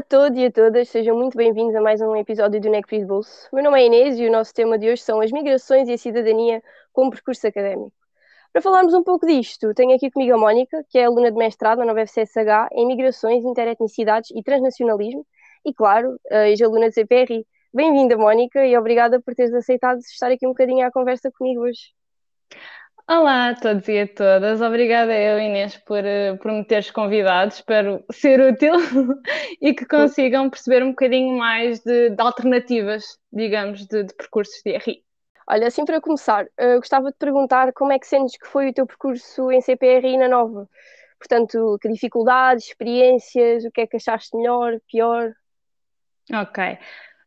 A 0.00 0.02
todos 0.02 0.38
e 0.38 0.46
a 0.46 0.50
todas, 0.50 0.88
sejam 0.88 1.14
muito 1.14 1.36
bem-vindos 1.36 1.74
a 1.74 1.80
mais 1.82 2.00
um 2.00 2.16
episódio 2.16 2.58
do 2.58 2.70
NEC 2.70 3.04
Bolso. 3.04 3.46
Meu 3.52 3.62
nome 3.62 3.82
é 3.82 3.84
Inês 3.84 4.18
e 4.18 4.26
o 4.26 4.32
nosso 4.32 4.54
tema 4.54 4.78
de 4.78 4.88
hoje 4.88 5.02
são 5.02 5.20
as 5.20 5.30
migrações 5.30 5.90
e 5.90 5.92
a 5.92 5.98
cidadania 5.98 6.62
como 6.90 7.10
percurso 7.10 7.46
académico. 7.46 7.92
Para 8.50 8.62
falarmos 8.62 8.94
um 8.94 9.02
pouco 9.04 9.26
disto, 9.26 9.74
tenho 9.74 9.94
aqui 9.94 10.10
comigo 10.10 10.34
a 10.34 10.38
Mónica, 10.38 10.82
que 10.88 10.98
é 10.98 11.04
aluna 11.04 11.30
de 11.30 11.36
mestrado 11.36 11.80
na 11.80 11.84
nova 11.84 12.00
FCSH 12.00 12.70
em 12.72 12.86
Migrações, 12.86 13.44
Interetnicidades 13.44 14.30
e 14.30 14.42
Transnacionalismo, 14.42 15.26
e 15.66 15.74
claro, 15.74 16.18
ex-aluna 16.46 16.88
de 16.88 16.94
CPRI. 16.94 17.46
Bem-vinda, 17.70 18.16
Mónica, 18.16 18.64
e 18.64 18.74
obrigada 18.78 19.20
por 19.20 19.34
teres 19.34 19.52
aceitado 19.52 19.98
estar 19.98 20.32
aqui 20.32 20.46
um 20.46 20.50
bocadinho 20.52 20.86
à 20.86 20.90
conversa 20.90 21.30
comigo 21.30 21.60
hoje. 21.60 21.92
Olá 23.10 23.48
a 23.48 23.54
todos 23.56 23.88
e 23.88 23.98
a 23.98 24.06
todas, 24.06 24.60
obrigada 24.60 25.12
eu 25.12 25.36
Inês 25.36 25.76
por, 25.78 26.04
eh, 26.04 26.36
por 26.36 26.52
me 26.52 26.64
teres 26.64 26.92
convidado, 26.92 27.52
espero 27.52 28.04
ser 28.12 28.40
útil 28.40 28.72
e 29.60 29.74
que 29.74 29.84
consigam 29.84 30.48
perceber 30.48 30.84
um 30.84 30.90
bocadinho 30.90 31.36
mais 31.36 31.80
de, 31.80 32.10
de 32.10 32.22
alternativas, 32.22 33.18
digamos, 33.32 33.84
de, 33.88 34.04
de, 34.04 34.14
percursos 34.14 34.62
de 34.64 34.78
RI. 34.78 35.02
Olha, 35.48 35.66
assim 35.66 35.84
para 35.84 36.00
começar, 36.00 36.44
uh, 36.44 36.76
gostava 36.76 37.10
de 37.10 37.18
perguntar 37.18 37.72
como 37.72 37.90
é 37.90 37.98
que 37.98 38.06
sentes 38.06 38.38
que 38.38 38.46
foi 38.46 38.70
o 38.70 38.72
teu 38.72 38.86
percurso 38.86 39.50
em 39.50 39.60
CPRI 39.60 40.16
na 40.16 40.28
Nova? 40.28 40.68
Portanto, 41.18 41.78
que 41.82 41.88
dificuldades, 41.88 42.66
experiências, 42.66 43.64
o 43.64 43.72
que 43.72 43.80
é 43.80 43.86
que 43.88 43.96
achaste 43.96 44.36
melhor, 44.36 44.78
pior? 44.88 45.32
Ok. 46.32 46.78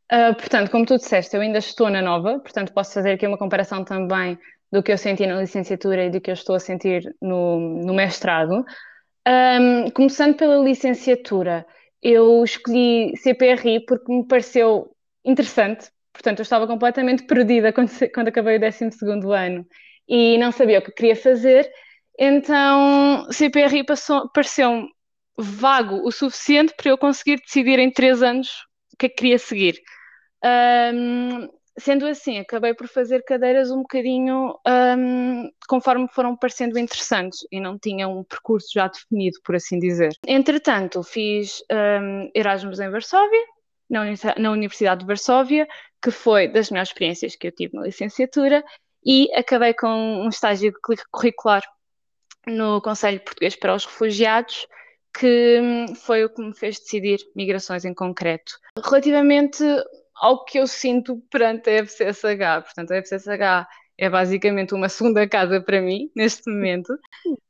Uh, 0.10 0.34
portanto, 0.36 0.72
como 0.72 0.86
tu 0.86 0.96
disseste, 0.96 1.36
eu 1.36 1.42
ainda 1.42 1.58
estou 1.58 1.90
na 1.90 2.02
Nova, 2.02 2.40
portanto 2.40 2.72
posso 2.72 2.94
fazer 2.94 3.12
aqui 3.12 3.28
uma 3.28 3.38
comparação 3.38 3.84
também 3.84 4.40
do 4.74 4.82
que 4.82 4.92
eu 4.92 4.98
senti 4.98 5.28
na 5.28 5.40
licenciatura 5.40 6.06
e 6.06 6.10
do 6.10 6.20
que 6.20 6.32
eu 6.32 6.34
estou 6.34 6.56
a 6.56 6.60
sentir 6.60 7.16
no, 7.22 7.60
no 7.60 7.94
mestrado. 7.94 8.66
Um, 9.28 9.92
começando 9.92 10.36
pela 10.36 10.58
licenciatura, 10.58 11.64
eu 12.02 12.44
escolhi 12.44 13.16
CPRI 13.16 13.86
porque 13.86 14.12
me 14.12 14.28
pareceu 14.28 14.90
interessante, 15.24 15.92
portanto, 16.12 16.40
eu 16.40 16.44
estava 16.44 16.66
completamente 16.66 17.24
perdida 17.28 17.72
quando, 17.72 17.92
quando 18.12 18.30
acabei 18.30 18.58
o 18.58 18.60
12 18.60 18.90
ano 19.32 19.64
e 20.10 20.40
não 20.40 20.52
sabia 20.52 20.80
o 20.80 20.82
que 20.82 20.92
queria 20.92 21.16
fazer, 21.16 21.72
então 22.18 23.28
CPRI 23.32 23.86
pareceu-me 24.34 24.90
vago 25.38 26.02
o 26.04 26.12
suficiente 26.12 26.74
para 26.76 26.90
eu 26.90 26.98
conseguir 26.98 27.40
decidir 27.46 27.78
em 27.78 27.92
três 27.92 28.24
anos 28.24 28.48
o 28.92 28.98
que 28.98 29.06
é 29.06 29.10
que 29.10 29.16
queria 29.16 29.38
seguir. 29.38 29.76
Um, 30.44 31.48
sendo 31.78 32.06
assim, 32.06 32.38
acabei 32.38 32.74
por 32.74 32.88
fazer 32.88 33.24
cadeiras 33.24 33.72
um 33.72 33.82
bocadinho 33.82 34.56
um, 34.68 35.50
conforme 35.68 36.08
foram 36.08 36.36
parecendo 36.36 36.78
interessantes 36.78 37.40
e 37.52 37.60
não 37.60 37.78
tinha 37.78 38.08
um 38.08 38.24
percurso 38.24 38.70
já 38.74 38.88
definido, 38.88 39.40
por 39.44 39.56
assim 39.56 39.80
dizer. 39.80 40.12
Entretanto, 40.28 41.02
fiz 41.04 41.64
um, 41.72 42.30
Erasmus 42.36 42.80
em 42.80 42.90
Varsóvia, 42.90 43.46
na, 43.90 44.52
Universidade 44.52 45.02
de 45.02 45.08
Varsóvia, 45.08 45.68
que 46.02 46.12
foi 46.12 46.48
das 46.48 46.70
melhores 46.70 46.90
experiências 46.90 47.36
que 47.36 47.48
eu 47.48 47.52
tive 47.52 47.76
na 47.76 47.84
licenciatura, 47.84 48.64
e 49.06 49.30
acabei 49.34 49.74
com 49.74 49.88
um 49.88 50.30
estágio 50.30 50.74
curricular 51.12 51.62
no 52.48 52.82
Conselho 52.82 53.20
Português 53.20 53.56
para 53.56 53.76
os 53.76 53.86
Refugiados, 53.86 54.68
que 55.18 55.60
hum, 55.62 55.96
foi 55.96 56.26
o 56.26 56.30
que 56.30 56.42
me 56.42 56.56
fez 56.56 56.80
decidir 56.80 57.20
migrações 57.36 57.86
em 57.86 57.94
concreto. 57.94 58.58
Relativamente 58.84 59.64
ao 60.24 60.46
que 60.46 60.58
eu 60.58 60.66
sinto 60.66 61.22
perante 61.30 61.70
a 61.70 61.84
FCSH. 61.84 62.64
Portanto, 62.64 62.92
a 62.92 62.96
FCSH 62.96 63.68
é 63.98 64.10
basicamente 64.10 64.74
uma 64.74 64.88
segunda 64.88 65.28
casa 65.28 65.60
para 65.60 65.82
mim, 65.82 66.10
neste 66.16 66.50
momento, 66.50 66.98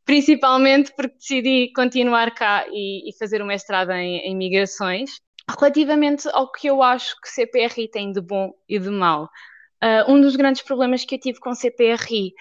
principalmente 0.03 0.91
porque 0.95 1.15
decidi 1.15 1.71
continuar 1.75 2.33
cá 2.33 2.65
e, 2.71 3.07
e 3.07 3.15
fazer 3.19 3.43
o 3.43 3.45
mestrado 3.45 3.91
em, 3.91 4.17
em, 4.21 4.35
migrações. 4.35 5.21
Relativamente 5.47 6.27
ao 6.33 6.51
que 6.51 6.65
eu 6.65 6.81
acho 6.81 7.15
que 7.21 7.29
CPRI 7.29 7.89
tem 7.89 8.11
de 8.11 8.19
bom 8.19 8.51
e 8.67 8.79
de 8.79 8.89
mau, 8.89 9.25
uh, 9.25 10.11
um 10.11 10.19
dos 10.19 10.35
grandes 10.35 10.63
problemas 10.63 11.05
que 11.05 11.13
eu 11.13 11.19
tive 11.19 11.39
com 11.39 11.53
CPRI 11.53 12.33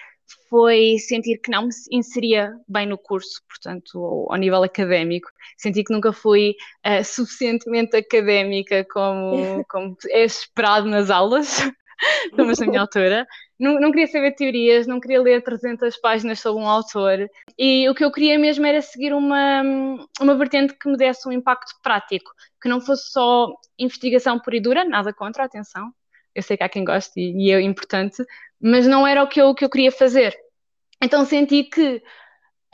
foi 0.49 0.97
sentir 0.99 1.39
que 1.39 1.51
não 1.51 1.63
me 1.63 1.69
inseria 1.91 2.53
bem 2.67 2.85
no 2.85 2.97
curso, 2.97 3.41
portanto, 3.47 3.97
ao, 3.97 4.31
ao 4.33 4.37
nível 4.37 4.63
académico. 4.63 5.29
Senti 5.57 5.83
que 5.83 5.93
nunca 5.93 6.13
fui 6.13 6.55
uh, 6.85 7.03
suficientemente 7.05 7.95
académica 7.95 8.85
como, 8.91 9.65
como 9.69 9.97
é 10.09 10.23
esperado 10.23 10.87
nas 10.87 11.09
aulas, 11.09 11.59
estamos 12.25 12.59
na 12.59 12.67
minha 12.67 12.81
altura. 12.81 13.25
Não, 13.59 13.79
não, 13.79 13.91
queria 13.91 14.07
saber 14.07 14.33
teorias, 14.33 14.87
não 14.87 14.99
queria 14.99 15.21
ler 15.21 15.41
300 15.41 15.95
páginas 15.97 16.39
sobre 16.39 16.61
um 16.61 16.67
autor. 16.67 17.29
E 17.57 17.87
o 17.87 17.95
que 17.95 18.03
eu 18.03 18.11
queria 18.11 18.37
mesmo 18.37 18.65
era 18.65 18.81
seguir 18.81 19.13
uma, 19.13 19.63
uma 20.19 20.35
vertente 20.35 20.73
que 20.77 20.89
me 20.89 20.97
desse 20.97 21.27
um 21.27 21.31
impacto 21.31 21.71
prático, 21.81 22.31
que 22.61 22.67
não 22.67 22.81
fosse 22.81 23.11
só 23.11 23.47
investigação 23.79 24.39
pura 24.39 24.57
e 24.57 24.59
dura, 24.59 24.83
nada 24.83 25.13
contra, 25.13 25.45
atenção. 25.45 25.93
Eu 26.35 26.43
sei 26.43 26.57
que 26.57 26.63
há 26.63 26.69
quem 26.69 26.83
goste 26.83 27.19
e, 27.19 27.47
e 27.47 27.51
é 27.51 27.61
importante, 27.61 28.23
mas 28.59 28.87
não 28.87 29.05
era 29.05 29.23
o 29.23 29.27
que 29.27 29.41
eu, 29.41 29.53
que 29.53 29.65
eu 29.65 29.69
queria 29.69 29.91
fazer. 29.91 30.35
Então 31.01 31.25
senti 31.25 31.63
que 31.63 32.01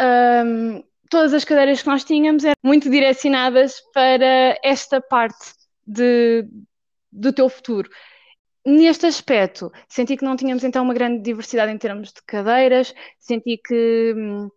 um, 0.02 0.84
todas 1.10 1.34
as 1.34 1.44
cadeiras 1.44 1.82
que 1.82 1.88
nós 1.88 2.04
tínhamos 2.04 2.44
eram 2.44 2.56
muito 2.64 2.90
direcionadas 2.90 3.82
para 3.94 4.58
esta 4.64 5.02
parte 5.02 5.54
de, 5.86 6.46
do 7.12 7.34
teu 7.34 7.50
futuro. 7.50 7.90
Neste 8.66 9.08
aspecto, 9.08 9.72
senti 9.88 10.16
que 10.16 10.24
não 10.24 10.36
tínhamos 10.36 10.64
então 10.64 10.84
uma 10.84 10.94
grande 10.94 11.24
diversidade 11.24 11.72
em 11.72 11.78
termos 11.78 12.10
de 12.14 12.22
cadeiras, 12.26 12.94
senti 13.20 13.58
que 13.58 14.14
hum, 14.16 14.50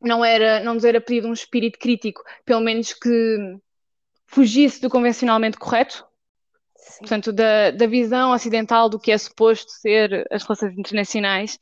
não, 0.00 0.24
era, 0.24 0.60
não 0.60 0.74
nos 0.74 0.84
era 0.84 1.00
pedido 1.00 1.28
um 1.28 1.32
espírito 1.32 1.78
crítico, 1.78 2.22
pelo 2.44 2.60
menos 2.60 2.94
que 2.94 3.58
fugisse 4.26 4.80
do 4.80 4.88
convencionalmente 4.88 5.58
correto, 5.58 6.06
Sim. 6.88 7.00
portanto, 7.00 7.32
da, 7.32 7.70
da 7.70 7.86
visão 7.86 8.32
ocidental 8.32 8.88
do 8.88 8.98
que 8.98 9.12
é 9.12 9.18
suposto 9.18 9.70
ser 9.70 10.26
as 10.30 10.42
relações 10.42 10.76
internacionais. 10.76 11.58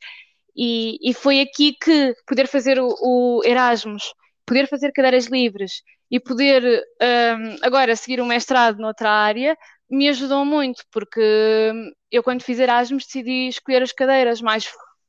E, 0.55 0.97
e 1.07 1.13
foi 1.13 1.39
aqui 1.41 1.73
que 1.73 2.15
poder 2.25 2.47
fazer 2.47 2.79
o, 2.79 2.87
o 3.01 3.41
Erasmus, 3.43 4.13
poder 4.45 4.67
fazer 4.67 4.91
cadeiras 4.91 5.27
livres 5.27 5.83
e 6.09 6.19
poder 6.19 6.63
um, 6.63 7.55
agora 7.61 7.95
seguir 7.95 8.21
um 8.21 8.25
mestrado 8.25 8.79
noutra 8.79 9.09
área 9.09 9.55
me 9.89 10.09
ajudou 10.09 10.43
muito, 10.43 10.83
porque 10.91 11.71
eu, 12.11 12.23
quando 12.23 12.43
fiz 12.43 12.59
Erasmus, 12.59 13.05
decidi 13.05 13.47
escolher 13.47 13.81
as 13.81 13.91
cadeiras 13.91 14.41
mais 14.41 14.65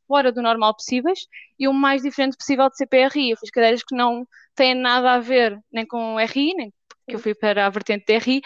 fora 0.07 0.33
do 0.33 0.43
normal 0.43 0.75
possíveis 0.75 1.21
e 1.59 1.69
o 1.69 1.73
mais 1.73 2.03
diferente 2.03 2.37
possível 2.37 2.69
de 2.69 2.77
CPRI. 2.77 3.31
Eu 3.31 3.37
fiz 3.37 3.51
cadeiras 3.51 3.83
que 3.83 3.95
não 3.95 4.27
têm 4.55 4.75
nada 4.75 5.15
a 5.15 5.19
ver 5.19 5.59
nem 5.73 5.87
com 5.87 6.19
RI, 6.19 6.55
nem 6.55 6.73
que 7.09 7.17
eu 7.17 7.19
fui 7.19 7.35
para 7.35 7.67
a 7.67 7.71
vertente 7.71 8.05
de 8.07 8.19
RI, 8.19 8.43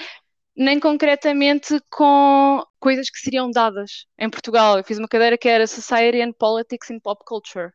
nem 0.56 0.78
concretamente 0.78 1.80
com 1.90 2.62
coisas 2.78 3.08
que 3.10 3.18
seriam 3.18 3.50
dadas 3.50 4.06
em 4.18 4.28
Portugal. 4.28 4.78
Eu 4.78 4.84
fiz 4.84 4.98
uma 4.98 5.08
cadeira 5.08 5.38
que 5.38 5.48
era 5.48 5.66
Society 5.66 6.20
and 6.20 6.32
Politics 6.32 6.90
in 6.90 7.00
Pop 7.00 7.22
Culture. 7.24 7.70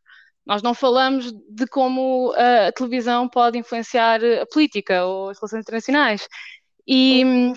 Nós 0.46 0.62
não 0.62 0.74
falamos 0.74 1.32
de 1.50 1.68
como 1.68 2.34
a 2.38 2.72
televisão 2.72 3.28
pode 3.28 3.58
influenciar 3.58 4.22
a 4.24 4.46
política 4.46 5.06
ou 5.06 5.30
as 5.30 5.40
relações 5.40 5.62
internacionais. 5.62 6.28
E, 6.88 7.52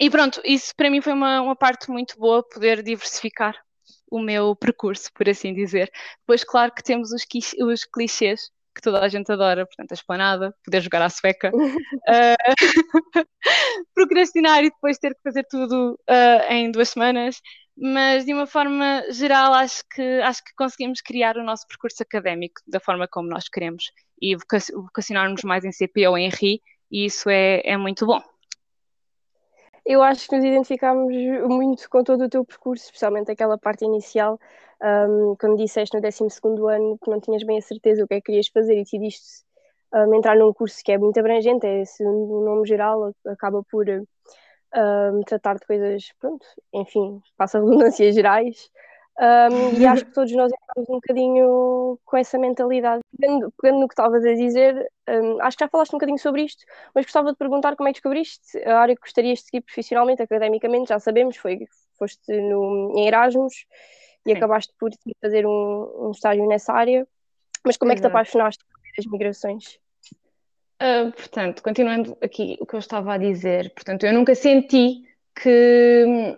e 0.00 0.10
pronto, 0.10 0.40
isso 0.44 0.74
para 0.76 0.90
mim 0.90 1.00
foi 1.00 1.12
uma, 1.12 1.40
uma 1.40 1.54
parte 1.54 1.90
muito 1.90 2.18
boa, 2.18 2.42
poder 2.42 2.82
diversificar 2.82 3.54
o 4.10 4.20
meu 4.20 4.56
percurso, 4.56 5.10
por 5.14 5.28
assim 5.28 5.54
dizer. 5.54 5.90
Depois, 6.20 6.42
claro 6.42 6.72
que 6.72 6.82
temos 6.82 7.12
os, 7.12 7.24
os 7.60 7.84
clichês 7.84 8.50
que 8.74 8.80
toda 8.80 9.00
a 9.00 9.08
gente 9.08 9.30
adora, 9.30 9.66
portanto, 9.66 9.92
a 9.92 9.94
esplanada, 9.94 10.54
poder 10.64 10.80
jogar 10.80 11.02
à 11.02 11.08
sueca, 11.10 11.50
uh, 11.54 12.56
procrastinar 13.94 14.64
e 14.64 14.70
depois 14.70 14.98
ter 14.98 15.14
que 15.14 15.22
fazer 15.22 15.44
tudo 15.48 15.98
uh, 16.08 16.52
em 16.52 16.70
duas 16.70 16.90
semanas, 16.90 17.40
mas 17.76 18.24
de 18.24 18.32
uma 18.32 18.46
forma 18.46 19.02
geral 19.10 19.54
acho 19.54 19.82
que, 19.90 20.20
acho 20.20 20.44
que 20.44 20.52
conseguimos 20.56 21.00
criar 21.00 21.36
o 21.36 21.44
nosso 21.44 21.66
percurso 21.66 22.02
académico 22.02 22.60
da 22.66 22.80
forma 22.80 23.08
como 23.08 23.28
nós 23.28 23.48
queremos 23.48 23.84
e 24.20 24.36
vocacionarmos 24.36 25.42
mais 25.42 25.64
em 25.64 25.72
CP 25.72 26.06
ou 26.06 26.16
em 26.16 26.28
RI, 26.28 26.60
e 26.90 27.06
isso 27.06 27.28
é, 27.28 27.60
é 27.64 27.76
muito 27.76 28.06
bom. 28.06 28.22
Eu 29.84 30.02
acho 30.02 30.28
que 30.28 30.36
nos 30.36 30.44
identificámos 30.44 31.12
muito 31.48 31.90
com 31.90 32.04
todo 32.04 32.24
o 32.24 32.28
teu 32.28 32.44
percurso, 32.44 32.84
especialmente 32.84 33.30
aquela 33.30 33.58
parte 33.58 33.84
inicial, 33.84 34.38
um, 34.82 35.34
quando 35.38 35.56
disseste 35.56 35.96
no 35.96 36.00
12 36.00 36.24
ano 36.72 36.98
que 37.02 37.10
não 37.10 37.20
tinhas 37.20 37.42
bem 37.44 37.58
a 37.58 37.62
certeza 37.62 38.04
o 38.04 38.08
que 38.08 38.14
é 38.14 38.20
que 38.20 38.26
querias 38.26 38.48
fazer 38.48 38.74
e 38.74 38.84
decidiste 38.84 39.44
um, 39.94 40.14
entrar 40.14 40.36
num 40.36 40.52
curso 40.52 40.78
que 40.84 40.92
é 40.92 40.98
muito 40.98 41.18
abrangente, 41.18 41.66
é 41.66 41.82
esse 41.82 42.04
o 42.04 42.44
nome 42.44 42.66
geral, 42.66 43.12
acaba 43.26 43.62
por 43.70 43.86
um, 43.88 45.22
tratar 45.26 45.56
de 45.56 45.66
coisas, 45.66 46.12
pronto, 46.18 46.46
enfim, 46.72 47.20
passa 47.36 47.58
redundâncias 47.58 48.14
gerais. 48.14 48.70
Um, 49.20 49.78
e 49.78 49.86
acho 49.86 50.04
que 50.06 50.12
todos 50.12 50.32
nós 50.32 50.50
estamos 50.50 50.88
um 50.88 50.94
bocadinho 50.94 51.98
com 52.04 52.16
essa 52.16 52.38
mentalidade. 52.38 53.02
Pegando, 53.18 53.52
pegando 53.60 53.80
no 53.80 53.88
que 53.88 53.94
estavas 53.94 54.24
a 54.24 54.34
dizer, 54.34 54.90
um, 55.08 55.40
acho 55.42 55.56
que 55.56 55.64
já 55.64 55.68
falaste 55.68 55.92
um 55.92 55.98
bocadinho 55.98 56.18
sobre 56.18 56.42
isto, 56.42 56.64
mas 56.94 57.04
gostava 57.04 57.32
de 57.32 57.38
perguntar 57.38 57.76
como 57.76 57.88
é 57.88 57.92
que 57.92 57.96
descobriste 57.96 58.58
a 58.64 58.78
área 58.78 58.94
que 58.94 59.02
gostarias 59.02 59.40
de 59.40 59.44
seguir 59.46 59.60
profissionalmente, 59.62 60.22
academicamente, 60.22 60.88
já 60.88 60.98
sabemos, 60.98 61.36
foi, 61.36 61.66
foste 61.98 62.32
no, 62.40 62.94
em 62.96 63.06
Erasmus 63.06 63.66
e 64.26 64.30
Sim. 64.30 64.36
acabaste 64.36 64.72
por 64.78 64.90
fazer 65.20 65.46
um, 65.46 66.06
um, 66.06 66.10
estágio 66.10 66.46
nessa 66.46 66.72
área, 66.72 67.06
mas 67.64 67.76
como 67.76 67.92
é 67.92 67.94
que 67.94 68.00
te 68.00 68.06
apaixonaste 68.06 68.64
por 68.64 68.80
as 68.98 69.06
migrações? 69.06 69.78
Uh, 70.80 71.12
portanto, 71.12 71.62
continuando 71.62 72.16
aqui 72.20 72.56
o 72.60 72.66
que 72.66 72.74
eu 72.74 72.80
estava 72.80 73.14
a 73.14 73.18
dizer, 73.18 73.72
portanto, 73.74 74.04
eu 74.04 74.12
nunca 74.12 74.34
senti 74.34 75.04
que 75.34 76.04
hum, 76.06 76.36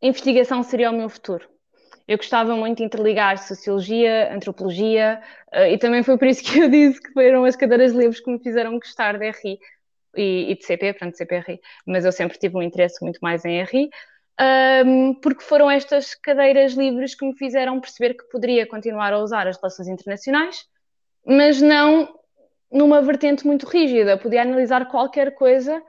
investigação 0.00 0.62
seria 0.62 0.90
o 0.90 0.94
meu 0.94 1.08
futuro. 1.08 1.48
Eu 2.08 2.16
gostava 2.16 2.56
muito 2.56 2.78
de 2.78 2.84
interligar 2.84 3.36
sociologia, 3.36 4.34
antropologia, 4.34 5.20
uh, 5.54 5.66
e 5.66 5.76
também 5.76 6.02
foi 6.02 6.16
por 6.16 6.26
isso 6.26 6.42
que 6.42 6.58
eu 6.58 6.68
disse 6.70 7.00
que 7.00 7.12
foram 7.12 7.44
as 7.44 7.54
cadeiras 7.54 7.92
livres 7.92 8.18
que 8.18 8.30
me 8.30 8.38
fizeram 8.38 8.78
gostar 8.78 9.18
de 9.18 9.30
RI 9.30 9.58
e, 10.16 10.50
e 10.50 10.54
de 10.56 10.64
CP, 10.64 10.94
portanto, 10.94 11.16
CPRI, 11.16 11.60
mas 11.86 12.06
eu 12.06 12.12
sempre 12.12 12.38
tive 12.38 12.56
um 12.56 12.62
interesse 12.62 13.04
muito 13.04 13.18
mais 13.20 13.44
em 13.44 13.62
RI. 13.62 13.90
Um, 14.40 15.14
porque 15.14 15.42
foram 15.42 15.68
estas 15.68 16.14
cadeiras 16.14 16.72
livres 16.72 17.14
que 17.14 17.26
me 17.26 17.36
fizeram 17.36 17.80
perceber 17.80 18.14
que 18.14 18.24
poderia 18.30 18.66
continuar 18.66 19.12
a 19.12 19.18
usar 19.18 19.48
as 19.48 19.56
relações 19.56 19.88
internacionais, 19.88 20.64
mas 21.26 21.60
não 21.60 22.08
numa 22.70 23.02
vertente 23.02 23.46
muito 23.46 23.66
rígida, 23.66 24.16
podia 24.16 24.42
analisar 24.42 24.86
qualquer 24.88 25.34
coisa 25.34 25.82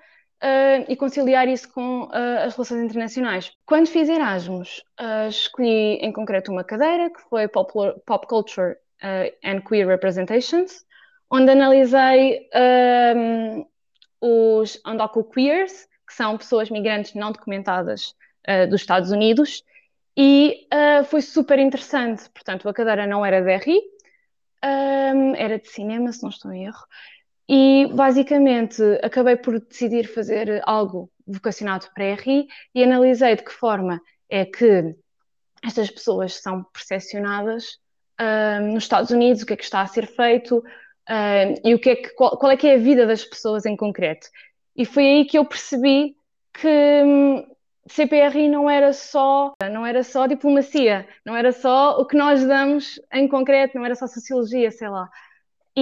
uh, 0.44 0.86
e 0.88 0.96
conciliar 0.96 1.48
isso 1.48 1.72
com 1.72 2.04
uh, 2.04 2.46
as 2.46 2.56
relações 2.56 2.84
internacionais. 2.84 3.52
Quando 3.66 3.88
fiz 3.88 4.10
Erasmus, 4.10 4.84
uh, 5.00 5.28
escolhi 5.28 5.96
em 5.96 6.12
concreto 6.12 6.52
uma 6.52 6.64
cadeira 6.64 7.10
que 7.10 7.22
foi 7.30 7.48
Popular, 7.48 7.94
Pop 8.06 8.28
Culture 8.28 8.76
and 9.46 9.62
Queer 9.62 9.88
Representations, 9.88 10.86
onde 11.32 11.52
analisei 11.52 12.50
um, 13.16 13.66
os 14.20 14.82
Undocu-Queers, 14.86 15.88
que 16.06 16.14
são 16.14 16.38
pessoas 16.38 16.70
migrantes 16.70 17.14
não 17.14 17.32
documentadas 17.32 18.14
dos 18.70 18.82
Estados 18.82 19.12
Unidos, 19.12 19.64
e 20.18 20.68
foi 21.06 21.22
super 21.22 21.60
interessante. 21.60 22.30
Portanto, 22.32 22.68
a 22.68 22.74
cadeira 22.74 23.08
não 23.08 23.26
era 23.26 23.42
de 23.42 23.56
RI, 23.56 23.80
um, 24.66 25.34
era 25.36 25.58
de 25.58 25.70
cinema, 25.70 26.12
se 26.12 26.22
não 26.22 26.30
estou 26.30 26.52
em 26.52 26.66
erro. 26.66 26.86
E 27.52 27.88
basicamente 27.96 28.80
acabei 29.02 29.36
por 29.36 29.60
decidir 29.60 30.08
fazer 30.08 30.62
algo 30.68 31.10
vocacionado 31.26 31.88
para 31.96 32.14
RI 32.14 32.48
e 32.76 32.84
analisei 32.84 33.36
de 33.36 33.44
que 33.44 33.52
forma 33.52 34.00
é 34.30 34.46
que 34.46 34.96
estas 35.64 35.90
pessoas 35.90 36.36
são 36.36 36.64
percepcionadas 36.66 37.80
um, 38.22 38.74
nos 38.74 38.84
Estados 38.84 39.10
Unidos, 39.10 39.42
o 39.42 39.48
que 39.48 39.54
é 39.54 39.58
que 39.58 39.64
está 39.64 39.82
a 39.82 39.88
ser 39.88 40.06
feito 40.06 40.58
um, 41.10 41.68
e 41.68 41.74
o 41.74 41.80
que 41.80 41.90
é 41.90 41.96
que, 41.96 42.10
qual, 42.10 42.38
qual, 42.38 42.52
é 42.52 42.58
que 42.58 42.68
é 42.68 42.76
a 42.76 42.78
vida 42.78 43.08
das 43.08 43.26
pessoas 43.26 43.66
em 43.66 43.76
concreto. 43.76 44.28
E 44.76 44.86
foi 44.86 45.08
aí 45.08 45.26
que 45.26 45.40
eu 45.40 45.44
percebi 45.44 46.16
que 46.54 46.68
hum, 47.04 47.44
CPRI 47.88 48.48
não 48.48 48.70
era 48.70 48.94
só 48.94 49.54
não 49.72 49.84
era 49.88 50.04
só 50.04 50.28
diplomacia, 50.28 51.08
não 51.26 51.36
era 51.36 51.52
só 51.52 52.00
o 52.00 52.06
que 52.06 52.16
nós 52.16 52.46
damos 52.46 53.02
em 53.12 53.28
concreto, 53.28 53.76
não 53.76 53.86
era 53.86 53.96
só 53.96 54.06
sociologia, 54.06 54.70
sei 54.70 54.88
lá. 54.88 55.10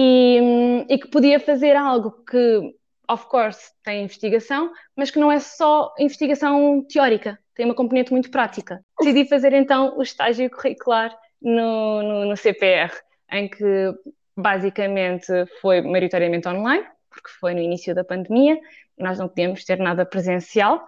E, 0.00 0.86
e 0.88 0.96
que 0.96 1.08
podia 1.08 1.40
fazer 1.40 1.74
algo 1.74 2.12
que, 2.24 2.72
of 3.10 3.26
course, 3.26 3.72
tem 3.82 4.04
investigação, 4.04 4.70
mas 4.96 5.10
que 5.10 5.18
não 5.18 5.32
é 5.32 5.40
só 5.40 5.92
investigação 5.98 6.86
teórica, 6.88 7.36
tem 7.52 7.64
uma 7.64 7.74
componente 7.74 8.12
muito 8.12 8.30
prática. 8.30 8.80
Decidi 9.00 9.28
fazer 9.28 9.52
então 9.52 9.98
o 9.98 10.02
estágio 10.02 10.48
curricular 10.50 11.12
no, 11.42 12.02
no, 12.04 12.26
no 12.26 12.36
CPR, 12.36 12.92
em 13.32 13.48
que 13.48 13.92
basicamente 14.36 15.26
foi 15.60 15.80
maioritariamente 15.80 16.46
online, 16.46 16.86
porque 17.10 17.30
foi 17.40 17.54
no 17.54 17.60
início 17.60 17.92
da 17.92 18.04
pandemia, 18.04 18.56
nós 18.96 19.18
não 19.18 19.26
podíamos 19.26 19.64
ter 19.64 19.80
nada 19.80 20.06
presencial. 20.06 20.86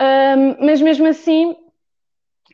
Um, 0.00 0.64
mas 0.64 0.80
mesmo 0.80 1.06
assim, 1.06 1.54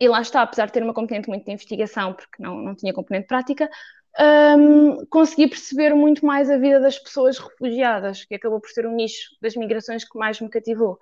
e 0.01 0.09
lá 0.09 0.21
está, 0.21 0.43
apesar 0.43 0.67
de 0.67 0.73
ter 0.73 0.83
uma 0.83 0.95
componente 0.95 1.29
muito 1.29 1.45
de 1.45 1.53
investigação, 1.53 2.15
porque 2.15 2.43
não, 2.43 2.57
não 2.57 2.75
tinha 2.75 2.93
componente 2.93 3.29
prática, 3.29 3.71
um, 4.21 5.05
consegui 5.07 5.49
perceber 5.49 5.95
muito 5.95 6.25
mais 6.25 6.51
a 6.51 6.57
vida 6.57 6.81
das 6.81 6.99
pessoas 6.99 7.39
refugiadas, 7.39 8.25
que 8.25 8.35
acabou 8.35 8.61
por 8.61 8.71
ser 8.71 8.87
um 8.87 8.95
nicho 8.95 9.31
das 9.41 9.57
migrações 9.57 10.05
que 10.05 10.19
mais 10.19 10.41
me 10.41 10.49
cativou. 10.49 10.99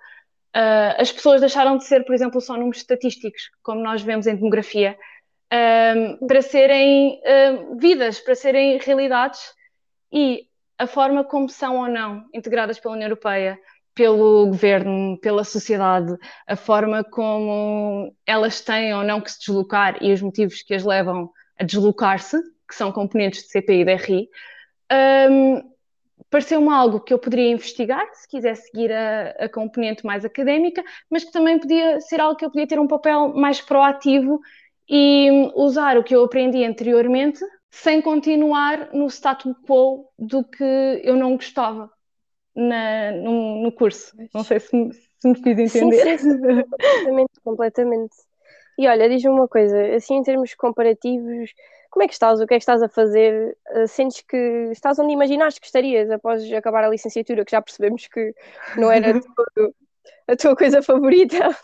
Uh, 0.55 0.99
as 0.99 1.11
pessoas 1.11 1.41
deixaram 1.41 1.77
de 1.77 1.85
ser, 1.85 2.05
por 2.05 2.13
exemplo, 2.13 2.39
só 2.39 2.53
números 2.53 2.77
estatísticos, 2.77 3.49
como 3.61 3.81
nós 3.81 4.01
vemos 4.01 4.27
em 4.27 4.35
demografia, 4.35 4.97
um, 5.51 6.25
para 6.25 6.41
serem 6.41 7.21
vidas, 7.77 8.19
para 8.19 8.33
serem 8.33 8.79
realidades 8.79 9.53
e 10.11 10.47
a 10.77 10.87
forma 10.87 11.23
como 11.23 11.49
são 11.49 11.77
ou 11.77 11.87
não 11.87 12.25
integradas 12.33 12.79
pela 12.79 12.95
União 12.95 13.07
Europeia, 13.07 13.59
pelo 13.95 14.47
governo, 14.47 15.17
pela 15.19 15.43
sociedade, 15.43 16.17
a 16.47 16.55
forma 16.55 17.03
como 17.03 18.13
elas 18.25 18.61
têm 18.61 18.93
ou 18.93 19.03
não 19.03 19.21
que 19.21 19.31
se 19.31 19.39
deslocar 19.39 19.97
e 20.01 20.11
os 20.11 20.21
motivos 20.21 20.63
que 20.63 20.73
as 20.73 20.83
levam 20.83 21.29
a 21.59 21.63
deslocar-se, 21.63 22.37
que 22.67 22.75
são 22.75 22.91
componentes 22.91 23.43
de 23.43 23.49
CPI 23.49 23.81
e 23.81 23.85
de 23.85 23.95
RI, 23.95 24.29
um, 25.29 25.73
pareceu-me 26.29 26.69
algo 26.69 26.99
que 26.99 27.13
eu 27.13 27.19
poderia 27.19 27.51
investigar, 27.51 28.07
se 28.13 28.27
quisesse 28.27 28.67
seguir 28.67 28.91
a, 28.91 29.29
a, 29.39 29.49
componente 29.49 30.05
mais 30.05 30.25
académica, 30.25 30.83
mas 31.09 31.23
que 31.23 31.31
também 31.31 31.59
podia 31.59 31.99
ser 32.01 32.19
algo 32.19 32.35
que 32.35 32.45
eu 32.45 32.49
podia 32.51 32.67
ter 32.67 32.79
um 32.79 32.87
papel 32.87 33.29
mais 33.33 33.61
proativo 33.61 34.39
e 34.89 35.51
usar 35.55 35.97
o 35.97 36.03
que 36.03 36.15
eu 36.15 36.23
aprendi 36.23 36.63
anteriormente 36.63 37.39
sem 37.71 38.01
continuar 38.01 38.93
no 38.93 39.07
status 39.07 39.55
quo 39.65 40.09
do 40.17 40.43
que 40.43 41.01
eu 41.03 41.15
não 41.15 41.35
gostava 41.35 41.89
na, 42.55 43.11
no, 43.11 43.63
no 43.63 43.71
curso. 43.71 44.15
Não 44.33 44.43
sei 44.43 44.59
se 44.59 44.75
me, 44.75 44.93
se 44.93 45.27
me 45.27 45.35
fiz 45.35 45.75
entender. 45.75 46.17
Sim, 46.19 46.31
sim. 46.31 46.63
completamente, 46.69 47.41
completamente. 47.43 48.15
E 48.77 48.87
olha, 48.87 49.09
diz-me 49.09 49.29
uma 49.29 49.47
coisa, 49.47 49.95
assim 49.95 50.15
em 50.15 50.23
termos 50.23 50.53
comparativos, 50.53 51.51
como 51.93 52.03
é 52.03 52.07
que 52.07 52.13
estás? 52.13 52.41
O 52.41 52.47
que 52.47 52.55
é 52.55 52.57
que 52.57 52.63
estás 52.63 52.81
a 52.81 52.89
fazer? 52.89 53.55
Uh, 53.69 53.87
sentes 53.87 54.21
que 54.21 54.69
estás 54.71 54.97
onde 54.97 55.13
imaginaste 55.13 55.61
que 55.61 55.67
estarias 55.67 56.09
após 56.09 56.51
acabar 56.51 56.83
a 56.83 56.89
licenciatura, 56.89 57.45
que 57.45 57.51
já 57.51 57.61
percebemos 57.61 58.07
que 58.07 58.33
não 58.75 58.91
era 58.91 59.13
a 60.27 60.35
tua 60.35 60.55
coisa 60.55 60.81
favorita? 60.81 61.55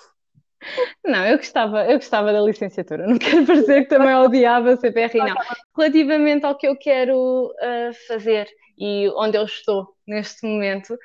Não, 1.03 1.25
eu 1.25 1.37
gostava, 1.37 1.83
eu 1.85 1.97
gostava 1.97 2.31
da 2.31 2.41
licenciatura, 2.41 3.07
não 3.09 3.17
quero 3.17 3.43
parecer 3.43 3.83
que 3.83 3.89
também 3.89 4.13
odiava 4.13 4.73
a 4.73 4.77
CPR, 4.77 5.17
não. 5.17 5.35
Relativamente 5.75 6.45
ao 6.45 6.55
que 6.55 6.67
eu 6.67 6.77
quero 6.77 7.47
uh, 7.47 7.93
fazer 8.07 8.47
e 8.77 9.09
onde 9.15 9.35
eu 9.35 9.45
estou 9.45 9.95
neste 10.05 10.45
momento, 10.45 10.95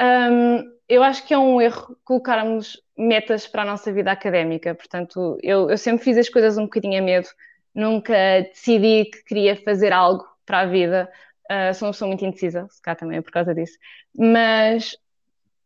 um, 0.00 0.62
eu 0.88 1.02
acho 1.02 1.26
que 1.26 1.34
é 1.34 1.38
um 1.38 1.60
erro 1.60 1.96
colocarmos 2.04 2.80
metas 2.96 3.48
para 3.48 3.62
a 3.62 3.66
nossa 3.66 3.92
vida 3.92 4.12
académica. 4.12 4.76
Portanto, 4.76 5.36
eu, 5.42 5.68
eu 5.68 5.76
sempre 5.76 6.04
fiz 6.04 6.16
as 6.16 6.28
coisas 6.28 6.56
um 6.56 6.64
bocadinho 6.64 7.00
a 7.00 7.04
medo, 7.04 7.28
nunca 7.74 8.14
decidi 8.42 9.06
que 9.06 9.24
queria 9.24 9.56
fazer 9.56 9.92
algo 9.92 10.24
para 10.44 10.60
a 10.60 10.66
vida. 10.66 11.10
Uh, 11.50 11.74
sou 11.74 11.88
uma 11.88 11.92
pessoa 11.92 12.08
muito 12.08 12.24
indecisa, 12.24 12.66
se 12.70 12.80
cá 12.80 12.94
também 12.94 13.18
é 13.18 13.22
por 13.22 13.32
causa 13.32 13.54
disso, 13.54 13.76
mas 14.16 14.96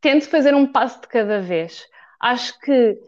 tento 0.01 0.29
fazer 0.29 0.55
um 0.55 0.67
passo 0.67 1.01
de 1.03 1.09
cada 1.09 1.41
vez. 1.41 1.87
Acho 2.21 2.59
que 2.61 2.99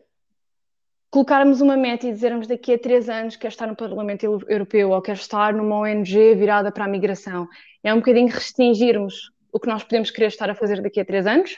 colocarmos 1.11 1.63
uma 1.63 1.77
meta 1.77 2.07
e 2.07 2.13
dizermos 2.13 2.47
daqui 2.47 2.75
a 2.75 2.79
três 2.79 3.09
anos 3.09 3.37
quero 3.37 3.53
estar 3.53 3.67
no 3.67 3.77
Parlamento 3.77 4.25
Europeu 4.49 4.91
ou 4.91 5.01
quero 5.01 5.19
estar 5.19 5.55
numa 5.55 5.79
ONG 5.79 6.35
virada 6.35 6.71
para 6.71 6.85
a 6.85 6.89
migração, 6.89 7.49
é 7.83 7.95
um 7.95 7.99
bocadinho 7.99 8.29
restringirmos 8.29 9.31
o 9.51 9.59
que 9.59 9.69
nós 9.69 9.83
podemos 9.83 10.11
querer 10.11 10.27
estar 10.27 10.51
a 10.51 10.55
fazer 10.55 10.83
daqui 10.83 11.01
a 11.01 11.05
três 11.05 11.27
anos 11.27 11.57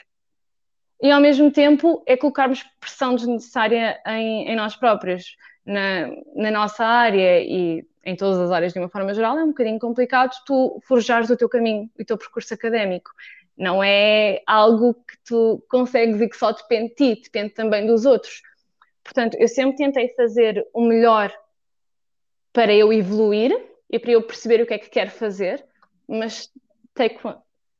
e 1.01 1.11
ao 1.11 1.21
mesmo 1.21 1.51
tempo 1.51 2.03
é 2.05 2.17
colocarmos 2.17 2.63
pressão 2.79 3.15
desnecessária 3.15 3.99
em, 4.05 4.49
em 4.49 4.55
nós 4.55 4.75
próprios. 4.75 5.35
Na, 5.65 6.07
na, 6.35 6.49
nossa 6.49 6.83
área 6.83 7.41
e 7.41 7.85
em 8.03 8.15
todas 8.15 8.39
as 8.39 8.51
áreas 8.51 8.73
de 8.73 8.79
uma 8.79 8.89
forma 8.89 9.13
geral, 9.13 9.37
é 9.37 9.43
um 9.43 9.49
bocadinho 9.49 9.77
complicado 9.77 10.35
tu 10.45 10.81
forjares 10.87 11.29
o 11.29 11.37
teu 11.37 11.47
caminho, 11.47 11.87
o 11.99 12.03
teu 12.03 12.17
percurso 12.17 12.53
académico. 12.53 13.11
Não 13.55 13.83
é 13.83 14.41
algo 14.47 14.95
que 14.95 15.17
tu 15.23 15.63
consegues 15.69 16.19
e 16.21 16.27
que 16.27 16.35
só 16.35 16.51
depende 16.51 16.89
de 16.89 16.95
ti, 16.95 17.21
depende 17.21 17.53
também 17.53 17.85
dos 17.85 18.05
outros. 18.05 18.41
Portanto, 19.03 19.35
eu 19.39 19.47
sempre 19.47 19.77
tentei 19.77 20.09
fazer 20.15 20.65
o 20.73 20.81
melhor 20.81 21.31
para 22.51 22.73
eu 22.73 22.91
evoluir 22.91 23.55
e 23.89 23.99
para 23.99 24.11
eu 24.11 24.23
perceber 24.23 24.61
o 24.61 24.65
que 24.65 24.73
é 24.73 24.79
que 24.79 24.89
quero 24.89 25.11
fazer, 25.11 25.63
mas 26.07 26.51
take, 26.95 27.19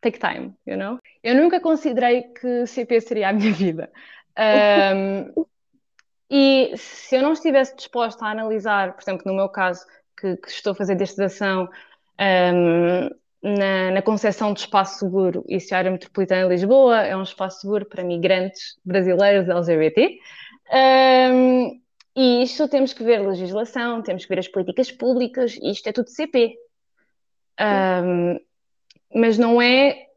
take 0.02 0.20
time, 0.20 0.54
you 0.68 0.78
know? 0.78 0.99
Eu 1.24 1.36
nunca 1.36 1.60
considerei 1.60 2.24
que 2.24 2.66
CP 2.66 3.02
seria 3.02 3.30
a 3.30 3.34
minha 3.34 3.52
vida. 3.54 3.92
Um, 4.38 5.46
e 6.30 6.72
se 6.78 7.16
eu 7.16 7.24
não 7.24 7.34
estivesse 7.34 7.76
disposta 7.76 8.26
a 8.26 8.32
analisar, 8.32 8.94
por 8.94 9.02
exemplo, 9.02 9.24
no 9.26 9.34
meu 9.34 9.50
caso, 9.50 9.86
que, 10.20 10.38
que 10.38 10.50
estou 10.50 10.72
a 10.72 10.76
fazer 10.76 10.96
destilação 10.96 11.68
um, 12.54 13.10
na, 13.42 13.92
na 13.92 14.02
concepção 14.02 14.54
de 14.54 14.62
espaço 14.62 15.00
seguro, 15.00 15.44
isso 15.48 15.74
é 15.74 15.76
a 15.76 15.80
área 15.80 15.92
metropolitana 15.92 16.44
de 16.44 16.50
Lisboa, 16.50 17.02
é 17.02 17.16
um 17.16 17.24
espaço 17.24 17.62
seguro 17.62 17.86
para 17.86 18.04
migrantes 18.04 18.78
brasileiros 18.86 19.50
LGBT. 19.50 20.20
Um, 20.72 21.82
e 22.16 22.44
isto 22.44 22.68
temos 22.68 22.94
que 22.94 23.04
ver 23.04 23.26
legislação, 23.26 24.02
temos 24.02 24.24
que 24.24 24.30
ver 24.30 24.40
as 24.40 24.48
políticas 24.48 24.92
públicas, 24.92 25.58
isto 25.64 25.88
é 25.88 25.92
tudo 25.92 26.10
CP. 26.10 26.56
Um, 27.60 28.40
mas 29.16 29.38
não 29.38 29.62
é 29.62 30.09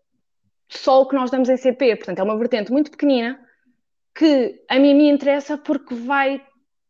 só 0.78 1.02
o 1.02 1.06
que 1.06 1.14
nós 1.14 1.30
damos 1.30 1.48
em 1.48 1.56
CP, 1.56 1.96
portanto, 1.96 2.18
é 2.18 2.22
uma 2.22 2.38
vertente 2.38 2.72
muito 2.72 2.90
pequenina 2.90 3.38
que 4.14 4.62
a 4.68 4.78
mim 4.78 4.94
me 4.94 5.08
interessa 5.08 5.56
porque 5.56 5.94
vai 5.94 6.42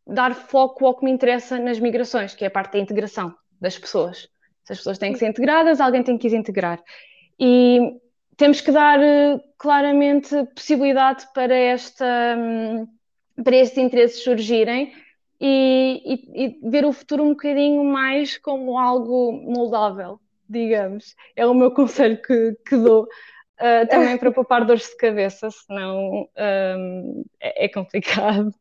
dar 0.05 0.35
foco 0.35 0.85
ao 0.85 0.95
que 0.95 1.05
me 1.05 1.11
interessa 1.11 1.57
nas 1.57 1.79
migrações, 1.79 2.35
que 2.35 2.43
é 2.43 2.47
a 2.47 2.51
parte 2.51 2.73
da 2.73 2.79
integração 2.79 3.33
das 3.59 3.77
pessoas. 3.77 4.27
Se 4.63 4.73
as 4.73 4.77
pessoas 4.79 4.97
têm 4.97 5.13
que 5.13 5.19
ser 5.19 5.27
integradas, 5.27 5.79
alguém 5.79 6.03
tem 6.03 6.17
que 6.17 6.27
as 6.27 6.33
integrar. 6.33 6.81
E 7.39 7.79
temos 8.37 8.61
que 8.61 8.71
dar 8.71 8.99
claramente 9.57 10.29
possibilidade 10.55 11.25
para, 11.33 11.55
esta, 11.55 12.35
hum, 12.37 12.87
para 13.43 13.55
estes 13.55 13.77
interesses 13.77 14.23
surgirem 14.23 14.93
e, 15.39 16.01
e, 16.05 16.45
e, 16.45 16.69
ver 16.69 16.85
o 16.85 16.93
futuro 16.93 17.23
um 17.23 17.29
bocadinho 17.29 17.83
mais 17.83 18.37
como 18.37 18.77
algo 18.77 19.31
moldável, 19.33 20.19
digamos. 20.47 21.15
É 21.35 21.45
o 21.45 21.53
meu 21.53 21.71
conselho 21.75 22.21
que, 22.21 22.57
que 22.65 22.77
dou. 22.77 23.07
Uh, 23.59 23.87
também 23.87 24.17
para 24.19 24.31
poupar 24.31 24.65
dores 24.65 24.89
de 24.89 24.97
cabeça, 24.97 25.49
senão 25.51 26.27
um, 26.37 27.25
é, 27.39 27.65
é, 27.65 27.69
complicado. 27.69 28.53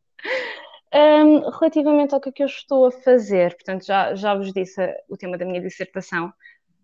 Um, 0.95 1.51
relativamente 1.59 2.15
ao 2.15 2.21
que, 2.21 2.29
é 2.29 2.33
que 2.33 2.43
eu 2.43 2.47
estou 2.47 2.87
a 2.87 2.93
fazer, 2.93 3.55
portanto, 3.55 3.85
já, 3.85 4.15
já 4.15 4.35
vos 4.35 4.53
disse 4.53 4.81
o 5.09 5.17
tema 5.17 5.39
da 5.39 5.45
minha 5.45 5.61
dissertação. 5.61 6.33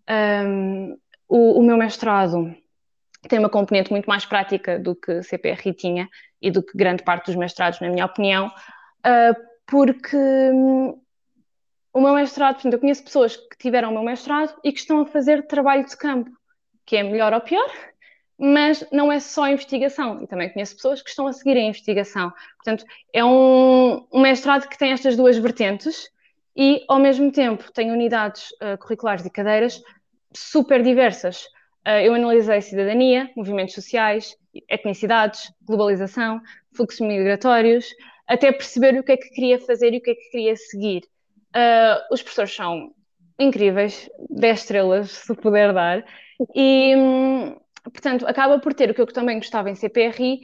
Um, 0.09 0.97
o, 1.27 1.59
o, 1.59 1.63
meu 1.63 1.77
mestrado 1.77 2.55
tem 3.27 3.37
uma 3.37 3.49
componente 3.49 3.91
muito 3.91 4.07
mais 4.07 4.25
prática 4.25 4.79
do 4.79 4.95
que 4.95 5.21
CPRI 5.21 5.73
tinha 5.73 6.09
e 6.41 6.49
do 6.49 6.63
que 6.63 6.75
grande 6.75 7.03
parte 7.03 7.27
dos 7.27 7.35
mestrados, 7.35 7.79
na 7.79 7.89
minha 7.89 8.05
opinião, 8.05 8.51
porque 9.67 10.17
hum, 10.17 10.99
o 11.93 12.01
meu 12.01 12.13
mestrado, 12.13 12.55
portanto, 12.55 12.73
eu 12.73 12.79
conheço 12.79 13.03
pessoas 13.03 13.35
que 13.35 13.57
tiveram 13.57 13.89
o 13.89 13.93
meu 13.93 14.03
mestrado 14.03 14.55
e 14.63 14.71
que 14.71 14.79
estão 14.79 15.01
a 15.01 15.05
fazer 15.05 15.47
trabalho 15.47 15.85
de 15.85 15.95
campo, 15.97 16.31
que 16.85 16.97
é 16.97 17.03
melhor 17.03 17.33
ou 17.33 17.41
pior, 17.41 17.69
mas 18.39 18.85
não 18.91 19.11
é 19.11 19.19
só 19.19 19.47
investigação. 19.49 20.23
E 20.23 20.27
também 20.27 20.49
conheço 20.49 20.75
pessoas 20.75 21.01
que 21.01 21.09
estão 21.09 21.27
a 21.27 21.33
seguir 21.33 21.57
a 21.57 21.61
investigação. 21.61 22.31
Portanto, 22.55 22.85
é 23.13 23.23
um, 23.23 24.07
um 24.11 24.21
mestrado 24.21 24.69
que 24.69 24.77
tem 24.77 24.91
estas 24.93 25.17
duas 25.17 25.37
vertentes 25.37 26.09
e, 26.55 26.83
ao 26.87 26.99
mesmo 26.99 27.31
tempo, 27.31 27.69
tem 27.73 27.91
unidades 27.91 28.51
uh, 28.53 28.77
curriculares 28.79 29.25
e 29.25 29.29
cadeiras 29.29 29.81
super 30.33 30.81
diversas. 30.81 31.43
Uh, 31.85 31.99
eu 32.03 32.13
analisei 32.13 32.61
cidadania, 32.61 33.29
movimentos 33.35 33.75
sociais, 33.75 34.37
etnicidades, 34.69 35.51
globalização, 35.63 36.41
fluxos 36.73 37.01
migratórios, 37.01 37.87
até 38.25 38.51
perceber 38.51 38.97
o 38.97 39.03
que 39.03 39.11
é 39.11 39.17
que 39.17 39.29
queria 39.29 39.59
fazer 39.59 39.93
e 39.93 39.97
o 39.97 40.01
que 40.01 40.11
é 40.11 40.15
que 40.15 40.29
queria 40.29 40.55
seguir. 40.55 41.03
Uh, 41.49 42.13
os 42.13 42.21
professores 42.21 42.55
são 42.55 42.93
incríveis, 43.37 44.09
10 44.29 44.59
estrelas, 44.59 45.11
se 45.11 45.33
puder 45.35 45.73
dar, 45.73 46.05
e 46.55 46.95
hum, 46.95 47.55
portanto 47.83 48.27
acaba 48.27 48.59
por 48.59 48.73
ter 48.73 48.89
o 48.89 48.93
que 48.93 49.01
eu 49.01 49.05
também 49.07 49.37
gostava 49.37 49.69
em 49.69 49.75
CPRI, 49.75 50.41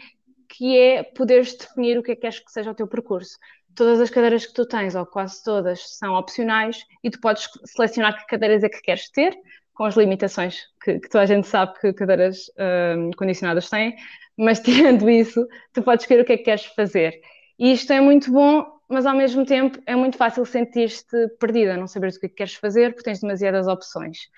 que 0.48 0.78
é 0.78 1.04
poderes 1.04 1.56
definir 1.56 1.98
o 1.98 2.04
que 2.04 2.12
é 2.12 2.16
que 2.16 2.22
queres 2.22 2.40
que 2.40 2.52
seja 2.52 2.72
o 2.72 2.76
teu 2.76 2.88
percurso. 2.88 3.38
Todas 3.76 4.00
as 4.00 4.10
cadeiras 4.10 4.46
que 4.46 4.54
tu 4.54 4.66
tens, 4.66 4.96
ou 4.96 5.06
quase 5.06 5.44
todas, 5.44 5.98
são 5.98 6.14
opcionais 6.14 6.86
e 7.04 7.10
tu 7.10 7.20
podes 7.20 7.50
selecionar 7.66 8.18
que 8.18 8.26
cadeiras 8.28 8.64
é 8.64 8.70
que 8.70 8.82
queres 8.82 9.10
ter, 9.10 9.38
com 9.74 9.84
as 9.84 9.96
limitações 9.96 10.62
que, 10.82 11.00
que 11.00 11.10
toda 11.10 11.24
a 11.24 11.28
gente 11.28 11.48
sabe 11.48 11.78
que 11.80 11.94
cadeiras 11.94 12.50
um, 12.98 13.12
condicionadas 13.18 13.70
têm, 13.70 13.96
mas 14.38 14.60
tirando 14.62 15.10
isso, 15.10 15.46
tu 15.74 15.84
podes 15.84 16.04
escolher 16.04 16.22
o 16.22 16.26
que 16.26 16.34
é 16.34 16.38
que 16.38 16.44
queres 16.44 16.66
fazer. 16.68 17.20
E 17.60 17.74
isto 17.74 17.92
é 17.92 18.00
muito 18.00 18.32
bom, 18.32 18.66
mas 18.90 19.06
ao 19.06 19.16
mesmo 19.16 19.46
tempo 19.46 19.78
é 19.86 19.96
muito 19.96 20.18
fácil 20.18 20.46
sentir-te 20.46 21.28
perdida, 21.40 21.78
não 21.78 21.88
saberes 21.88 22.16
o 22.16 22.20
que, 22.20 22.28
é 22.28 22.30
que 22.30 22.36
queres 22.36 22.56
fazer 22.56 22.94
porque 22.94 23.04
tens 23.04 23.20
demasiadas 23.20 23.68
opções. 23.68 24.30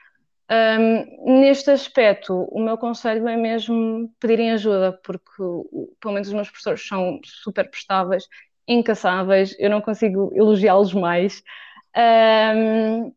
Um, 0.50 1.39
neste 1.42 1.70
aspecto, 1.72 2.48
o 2.51 2.60
meu 2.60 2.77
conselho 2.77 3.27
é 3.27 3.36
mesmo 3.36 4.10
pedirem 4.20 4.51
ajuda, 4.51 4.98
porque 5.04 5.44
pelo 6.00 6.13
menos 6.13 6.30
os 6.30 6.34
meus 6.34 6.50
professores 6.50 6.88
são 6.88 7.20
super 7.24 7.70
prestáveis, 7.70 8.27
incansáveis, 8.66 9.56
eu 9.60 9.70
não 9.70 9.82
consigo 9.82 10.32
elogiá-los 10.34 10.94
mais. 10.94 11.44
Um, 11.96 13.13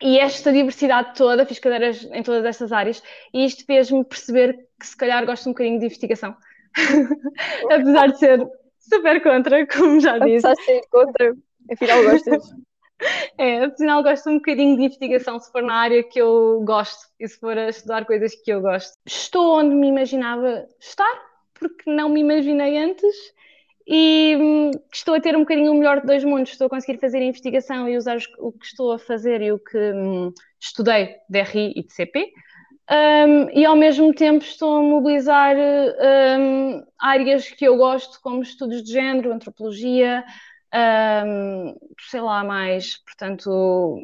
e 0.00 0.18
esta 0.18 0.52
diversidade 0.52 1.14
toda, 1.14 1.44
fiz 1.44 1.58
cadeiras 1.58 2.04
em 2.04 2.22
todas 2.22 2.44
estas 2.44 2.72
áreas, 2.72 3.02
e 3.32 3.44
isto 3.44 3.64
fez-me 3.66 4.04
perceber 4.04 4.66
que 4.78 4.86
se 4.86 4.96
calhar 4.96 5.24
gosto 5.26 5.48
um 5.48 5.52
bocadinho 5.52 5.78
de 5.78 5.86
investigação. 5.86 6.34
Apesar 7.70 8.08
de 8.08 8.18
ser 8.18 8.46
super 8.78 9.22
contra, 9.22 9.66
como 9.66 10.00
já 10.00 10.18
disse. 10.18 10.46
Apesar 10.46 10.54
de 10.54 10.64
ser 10.64 10.80
contra, 10.90 11.36
afinal 11.70 12.02
gostas. 12.04 12.42
É, 13.38 13.64
afinal 13.64 14.02
gosto 14.02 14.30
um 14.30 14.36
bocadinho 14.36 14.76
de 14.76 14.84
investigação 14.84 15.38
se 15.38 15.52
for 15.52 15.62
na 15.62 15.74
área 15.74 16.02
que 16.02 16.18
eu 16.18 16.62
gosto 16.64 17.06
e 17.20 17.28
se 17.28 17.38
for 17.38 17.56
a 17.56 17.68
estudar 17.68 18.06
coisas 18.06 18.34
que 18.34 18.50
eu 18.50 18.62
gosto. 18.62 18.96
Estou 19.06 19.58
onde 19.58 19.74
me 19.74 19.88
imaginava 19.88 20.66
estar, 20.80 21.12
porque 21.52 21.90
não 21.90 22.08
me 22.08 22.20
imaginei 22.20 22.78
antes 22.78 23.14
e 23.86 24.36
hum, 24.40 24.70
estou 24.90 25.14
a 25.14 25.20
ter 25.20 25.36
um 25.36 25.40
bocadinho 25.40 25.72
o 25.72 25.74
melhor 25.74 26.00
de 26.00 26.06
dois 26.06 26.24
mundos. 26.24 26.52
Estou 26.52 26.66
a 26.66 26.70
conseguir 26.70 26.98
fazer 26.98 27.18
a 27.18 27.24
investigação 27.24 27.86
e 27.86 27.98
usar 27.98 28.16
o 28.38 28.50
que 28.52 28.64
estou 28.64 28.92
a 28.92 28.98
fazer 28.98 29.42
e 29.42 29.52
o 29.52 29.58
que 29.58 29.76
hum, 29.76 30.32
estudei 30.58 31.16
de 31.28 31.42
RI 31.42 31.74
e 31.76 31.82
de 31.82 31.92
CP 31.92 32.32
um, 32.88 33.50
e 33.50 33.64
ao 33.64 33.74
mesmo 33.74 34.14
tempo 34.14 34.44
estou 34.44 34.76
a 34.76 34.82
mobilizar 34.82 35.56
um, 35.56 36.84
áreas 37.00 37.50
que 37.50 37.64
eu 37.64 37.76
gosto, 37.76 38.20
como 38.22 38.42
estudos 38.42 38.82
de 38.84 38.92
género, 38.92 39.32
antropologia, 39.32 40.24
um, 40.76 41.76
sei 41.98 42.20
lá 42.20 42.44
mais. 42.44 42.98
Portanto, 42.98 43.98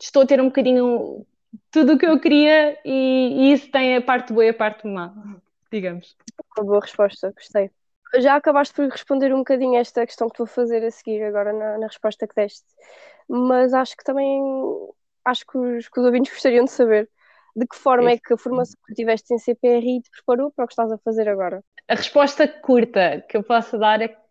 estou 0.00 0.22
a 0.22 0.26
ter 0.26 0.40
um 0.40 0.46
bocadinho 0.46 1.26
tudo 1.70 1.94
o 1.94 1.98
que 1.98 2.06
eu 2.06 2.18
queria 2.18 2.78
e, 2.84 3.48
e 3.48 3.52
isso 3.52 3.70
tem 3.70 3.96
a 3.96 4.02
parte 4.02 4.32
boa 4.32 4.46
e 4.46 4.50
a 4.50 4.54
parte 4.54 4.86
má, 4.86 5.12
digamos. 5.70 6.16
Uma 6.56 6.66
boa 6.66 6.80
resposta, 6.80 7.32
gostei. 7.32 7.70
Já 8.16 8.36
acabaste 8.36 8.74
por 8.74 8.88
responder 8.88 9.32
um 9.32 9.38
bocadinho 9.38 9.78
esta 9.78 10.06
questão 10.06 10.28
que 10.28 10.38
vou 10.38 10.46
fazer 10.46 10.84
a 10.84 10.90
seguir 10.90 11.22
agora 11.22 11.52
na, 11.52 11.78
na 11.78 11.86
resposta 11.86 12.26
que 12.26 12.34
deste, 12.34 12.66
mas 13.28 13.72
acho 13.72 13.96
que 13.96 14.04
também 14.04 14.42
acho 15.24 15.46
que 15.46 15.56
os, 15.56 15.88
que 15.88 15.98
os 15.98 16.04
ouvintes 16.04 16.32
gostariam 16.32 16.64
de 16.64 16.70
saber 16.70 17.08
de 17.54 17.66
que 17.66 17.76
forma 17.76 18.10
é 18.10 18.18
que 18.18 18.32
a 18.32 18.36
formação 18.36 18.78
que 18.86 18.94
tiveste 18.94 19.32
em 19.32 19.38
CPRI 19.38 20.00
te 20.02 20.10
preparou 20.10 20.50
para 20.50 20.64
o 20.64 20.68
que 20.68 20.72
estás 20.72 20.90
a 20.90 20.98
fazer 20.98 21.28
agora? 21.28 21.62
A 21.88 21.94
resposta 21.94 22.48
curta 22.48 23.22
que 23.28 23.36
eu 23.36 23.42
posso 23.42 23.78
dar 23.78 24.00
é 24.00 24.08
que 24.08 24.21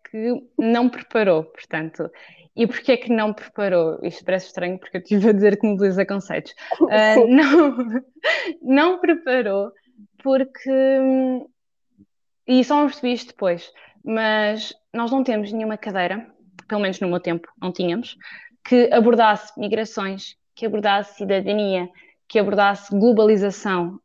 não 0.58 0.88
preparou, 0.88 1.44
portanto. 1.44 2.10
E 2.54 2.66
porquê 2.66 2.92
é 2.92 2.96
que 2.96 3.10
não 3.10 3.32
preparou? 3.32 3.98
Isto 4.02 4.24
parece 4.24 4.46
estranho 4.46 4.78
porque 4.78 4.98
eu 4.98 5.00
estive 5.00 5.30
a 5.30 5.32
dizer 5.32 5.58
que 5.58 5.66
mobiliza 5.66 6.04
conceitos. 6.04 6.54
Uh, 6.82 7.26
não, 7.28 7.76
não 8.60 8.98
preparou 9.00 9.72
porque. 10.22 10.70
E 12.46 12.62
só 12.64 12.84
percebi 12.84 13.12
isto 13.12 13.28
depois, 13.28 13.72
mas 14.04 14.74
nós 14.92 15.10
não 15.10 15.22
temos 15.22 15.52
nenhuma 15.52 15.78
cadeira, 15.78 16.26
pelo 16.68 16.80
menos 16.80 17.00
no 17.00 17.08
meu 17.08 17.20
tempo, 17.20 17.48
não 17.60 17.72
tínhamos, 17.72 18.16
que 18.64 18.92
abordasse 18.92 19.58
migrações, 19.58 20.36
que 20.54 20.66
abordasse 20.66 21.18
cidadania, 21.18 21.88
que 22.28 22.38
abordasse 22.38 22.90
globalização. 22.90 24.00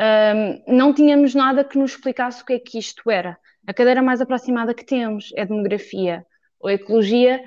Um, 0.00 0.76
não 0.76 0.92
tínhamos 0.92 1.34
nada 1.34 1.64
que 1.64 1.78
nos 1.78 1.92
explicasse 1.92 2.42
o 2.42 2.46
que 2.46 2.54
é 2.54 2.58
que 2.58 2.78
isto 2.78 3.10
era. 3.10 3.38
A 3.66 3.74
cadeira 3.74 4.02
mais 4.02 4.20
aproximada 4.20 4.74
que 4.74 4.84
temos 4.84 5.30
é 5.36 5.46
demografia 5.46 6.26
ou 6.60 6.70
ecologia 6.70 7.42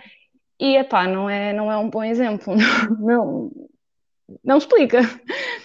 e, 0.60 0.78
epá, 0.78 1.08
não 1.08 1.30
é, 1.30 1.54
não 1.54 1.72
é 1.72 1.78
um 1.78 1.90
bom 1.90 2.04
exemplo. 2.04 2.56
Não, 2.56 2.90
não, 3.00 3.52
não 4.44 4.58
explica. 4.58 5.02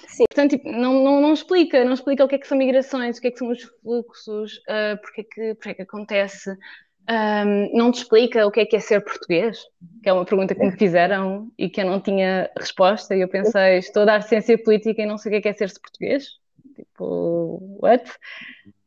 Sim. 0.08 0.24
Portanto, 0.28 0.50
tipo, 0.50 0.70
não, 0.70 1.02
não, 1.02 1.20
não 1.20 1.32
explica, 1.32 1.84
não 1.84 1.94
explica 1.94 2.24
o 2.24 2.28
que 2.28 2.34
é 2.34 2.38
que 2.38 2.46
são 2.46 2.58
migrações, 2.58 3.18
o 3.18 3.20
que 3.20 3.28
é 3.28 3.30
que 3.30 3.38
são 3.38 3.48
os 3.48 3.62
fluxos, 3.62 4.56
uh, 4.68 5.00
porque, 5.00 5.20
é 5.20 5.24
que, 5.24 5.54
porque 5.54 5.70
é 5.70 5.74
que 5.74 5.82
acontece 5.82 6.50
um, 7.08 7.76
não 7.76 7.90
te 7.90 7.98
explica 7.98 8.46
o 8.46 8.50
que 8.52 8.60
é 8.60 8.66
que 8.66 8.76
é 8.76 8.80
ser 8.80 9.00
português? 9.00 9.58
Que 10.02 10.08
é 10.08 10.12
uma 10.12 10.24
pergunta 10.24 10.54
que 10.54 10.64
me 10.64 10.72
fizeram 10.72 11.50
e 11.58 11.68
que 11.68 11.80
eu 11.80 11.86
não 11.86 12.00
tinha 12.00 12.50
resposta. 12.56 13.16
E 13.16 13.20
eu 13.20 13.28
pensei, 13.28 13.78
estou 13.78 14.02
a 14.02 14.06
dar 14.06 14.22
ciência 14.22 14.56
política 14.62 15.02
e 15.02 15.06
não 15.06 15.18
sei 15.18 15.30
o 15.30 15.32
que 15.32 15.38
é 15.38 15.40
que 15.40 15.48
é 15.48 15.52
ser-se 15.52 15.80
português? 15.80 16.26
Tipo, 16.76 17.58
what? 17.82 18.08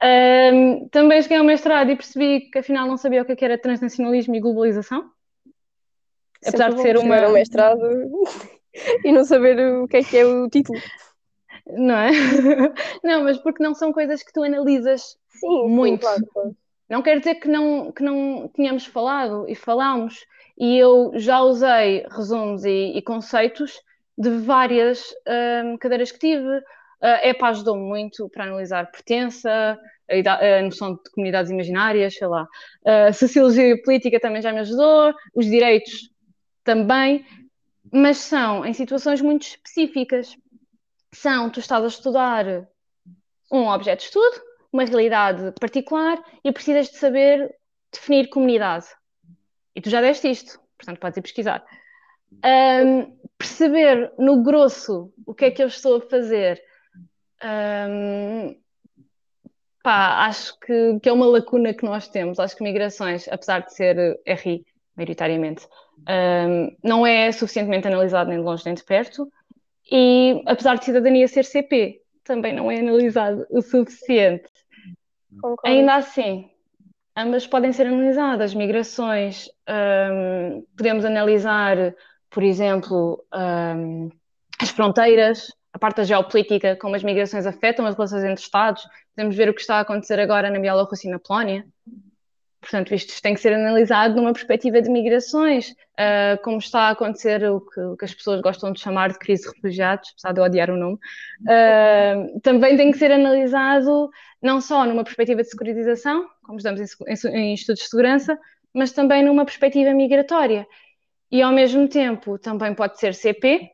Um, 0.03 0.89
também 0.89 1.22
cheguei 1.22 1.38
ao 1.38 1.45
mestrado 1.45 1.89
e 1.89 1.95
percebi 1.95 2.41
que 2.51 2.60
afinal 2.60 2.86
não 2.86 2.98
sabia 2.98 3.22
o 3.22 3.25
que, 3.25 3.31
é 3.31 3.45
era 3.45 3.57
transnacionalismo 3.57 4.36
e 4.36 4.39
globalização. 4.41 5.10
Apesar 6.45 6.72
Sempre 6.72 6.75
de 6.75 6.81
ser 6.81 6.98
uma. 6.98 7.27
um 7.27 7.33
mestrado 7.33 7.81
e 9.05 9.12
não 9.12 9.24
saber 9.24 9.60
o 9.60 9.88
que 9.88 9.98
é 9.98 10.03
que 10.03 10.17
é 10.17 10.25
o 10.25 10.50
título. 10.50 10.79
Não 11.65 11.95
é? 11.95 12.12
Não, 13.01 13.24
mas 13.24 13.38
porque 13.38 13.63
não 13.63 13.74
são 13.74 13.93
coisas 13.93 14.22
que 14.22 14.33
tu 14.33 14.43
analisas 14.43 15.17
sim, 15.29 15.67
muito. 15.69 16.01
Sim, 16.01 16.01
claro, 16.01 16.27
claro. 16.33 16.57
Não 16.89 17.01
quer 17.01 17.19
dizer 17.19 17.36
que 17.36 17.48
não, 17.48 17.91
que 17.91 18.03
não 18.03 18.51
tínhamos 18.53 18.86
falado 18.86 19.45
e 19.48 19.55
falámos, 19.55 20.25
e 20.57 20.77
eu 20.77 21.13
já 21.15 21.39
usei 21.39 22.05
resumos 22.12 22.65
e, 22.65 22.91
e 22.95 23.01
conceitos 23.01 23.81
de 24.17 24.29
várias 24.29 25.13
um, 25.65 25.77
cadeiras 25.77 26.12
que 26.12 26.19
tive. 26.19 26.62
A 27.03 27.27
EPA 27.27 27.50
ajudou-me 27.50 27.83
muito 27.83 28.29
para 28.29 28.45
analisar 28.45 28.89
pertença, 28.89 29.77
a, 30.10 30.62
noção 30.62 30.95
de 30.95 31.12
comunidades 31.13 31.51
imaginárias, 31.51 32.15
sei 32.15 32.27
lá. 32.27 32.48
A 32.86 33.12
sociologia 33.12 33.81
política 33.83 34.22
também 34.22 34.41
já 34.41 34.53
me 34.53 34.60
ajudou, 34.60 35.13
os 35.36 35.45
direitos 35.45 36.10
também, 36.63 37.25
mas 37.91 38.17
são 38.17 38.65
em 38.65 38.72
situações 38.72 39.22
muito 39.22 39.43
específicas. 39.43 40.36
São, 41.13 41.50
tu 41.50 41.60
estás 41.60 41.83
a 41.83 41.88
estudar 41.88 42.45
um 43.51 43.67
objeto 43.67 44.00
de 44.00 44.05
estudo, 44.05 44.41
uma 44.72 44.86
realidade 44.86 45.53
particular 45.60 46.17
e 46.43 46.51
precisas 46.53 46.89
de 46.89 46.98
saber 46.98 47.53
definir 47.91 48.29
comunidade. 48.29 48.86
E 49.75 49.81
tu 49.81 49.89
já 49.89 50.00
deste 50.00 50.29
isto, 50.29 50.60
portanto 50.77 51.00
podes 51.00 51.17
ir 51.17 51.22
pesquisar. 51.22 51.65
Um, 52.43 53.15
perceber 53.38 54.12
no 54.17 54.41
grosso 54.41 55.13
o 55.25 55.36
que 55.36 55.45
é 55.45 55.51
que 55.51 55.62
eu 55.62 55.67
estou 55.67 55.98
a 55.98 56.01
fazer 56.10 56.60
Um, 57.43 58.55
pá, 59.83 60.25
acho 60.25 60.57
que, 60.59 61.00
que, 61.01 61.09
é 61.09 61.13
uma 61.13 61.25
lacuna 61.25 61.73
que 61.73 61.83
nós 61.83 62.07
temos. 62.07 62.39
Acho 62.39 62.55
que 62.55 62.63
migrações, 62.63 63.27
apesar 63.27 63.59
de 63.59 63.73
ser 63.73 64.19
RI, 64.25 64.65
maioritariamente, 64.95 65.67
um, 66.09 66.75
não 66.83 67.05
é 67.05 67.31
suficientemente 67.31 67.88
analisado 67.88 68.29
nem 68.29 68.39
de 68.39 68.45
longe 68.45 68.63
nem 68.65 68.73
de 68.73 68.83
perto. 68.83 69.31
E 69.91 70.41
apesar 70.45 70.77
de 70.77 70.85
cidadania 70.85 71.27
ser 71.27 71.43
CP, 71.43 72.01
também 72.23 72.53
não 72.53 72.71
é 72.71 72.79
analisado 72.79 73.45
o 73.50 73.62
suficiente. 73.62 74.50
Concordo. 75.41 75.62
Ainda 75.65 75.95
assim, 75.95 76.50
ambas 77.17 77.45
podem 77.45 77.73
ser 77.73 77.88
analisadas. 77.88 78.53
Migrações, 78.53 79.50
um, 79.69 80.65
podemos 80.77 81.03
analisar, 81.03 81.93
por 82.29 82.43
exemplo, 82.43 83.23
um, 83.33 84.09
as 84.59 84.69
fronteiras, 84.69 85.51
a 85.74 85.80
parte 85.80 85.98
da 85.98 86.03
geopolítica, 86.03 86.75
como 86.75 86.96
as 86.96 87.03
migrações 87.03 87.48
afetam 87.48 87.86
as 87.86 87.96
relações 87.96 88.24
entre 88.24 88.44
Estados. 88.44 88.84
Podemos 89.15 89.36
ver 89.36 89.50
o 89.50 89.53
que 89.53 89.62
está 89.62 89.77
a 89.77 89.80
acontecer 89.80 90.20
agora 90.20 90.50
na 90.51 90.60
Bielorrússia 90.60 91.08
e 91.08 91.12
na 91.12 91.20
Polónia. 91.20 91.65
Portanto, 92.62 92.94
isto 92.94 93.22
tem 93.22 93.34
que 93.34 93.42
ser 93.42 93.51
analisado 93.51 94.15
numa 94.15 94.32
perspectiva 94.32 94.82
de 94.82 94.89
migrações, 94.89 95.72
uh, 95.72 96.42
como 96.44 96.60
está 96.60 96.84
a 96.84 96.89
acontecer 96.92 97.44
o 97.44 97.60
que, 97.60 97.80
o 97.82 97.98
que, 97.98 98.06
as 98.06 98.13
pessoas 98.13 98.39
gostam 98.39 98.72
de 98.72 98.80
chamar 98.80 99.12
de 99.12 99.20
crise 99.20 99.44
de 99.44 99.50
refugiados, 99.50 100.12
apesar 100.13 100.32
de 100.32 100.39
eu 100.39 100.46
odiar 100.46 100.70
o 100.70 100.77
nome. 100.77 100.98
Uh, 101.42 102.39
também 102.39 102.77
tem 102.77 102.89
que 102.92 102.98
ser 102.98 103.12
analisado 103.12 104.10
não 104.42 104.62
só 104.62 104.86
numa 104.86 105.03
perspectiva 105.03 105.42
de 105.42 105.50
securitização, 105.50 106.25
como 106.44 106.58
estamos 106.58 106.80
em, 106.80 106.86
em, 107.08 107.36
em 107.36 107.53
estudos 107.53 107.84
de 107.84 107.89
segurança, 107.89 108.39
mas 108.74 108.94
também 108.94 109.24
numa 109.25 109.44
perspectiva 109.44 109.92
migratória. 109.92 110.65
E, 111.30 111.42
ao 111.42 111.51
mesmo 111.51 111.88
tempo, 111.89 112.38
também 112.38 112.74
pode 112.74 112.98
ser 112.98 113.13
CP, 113.13 113.72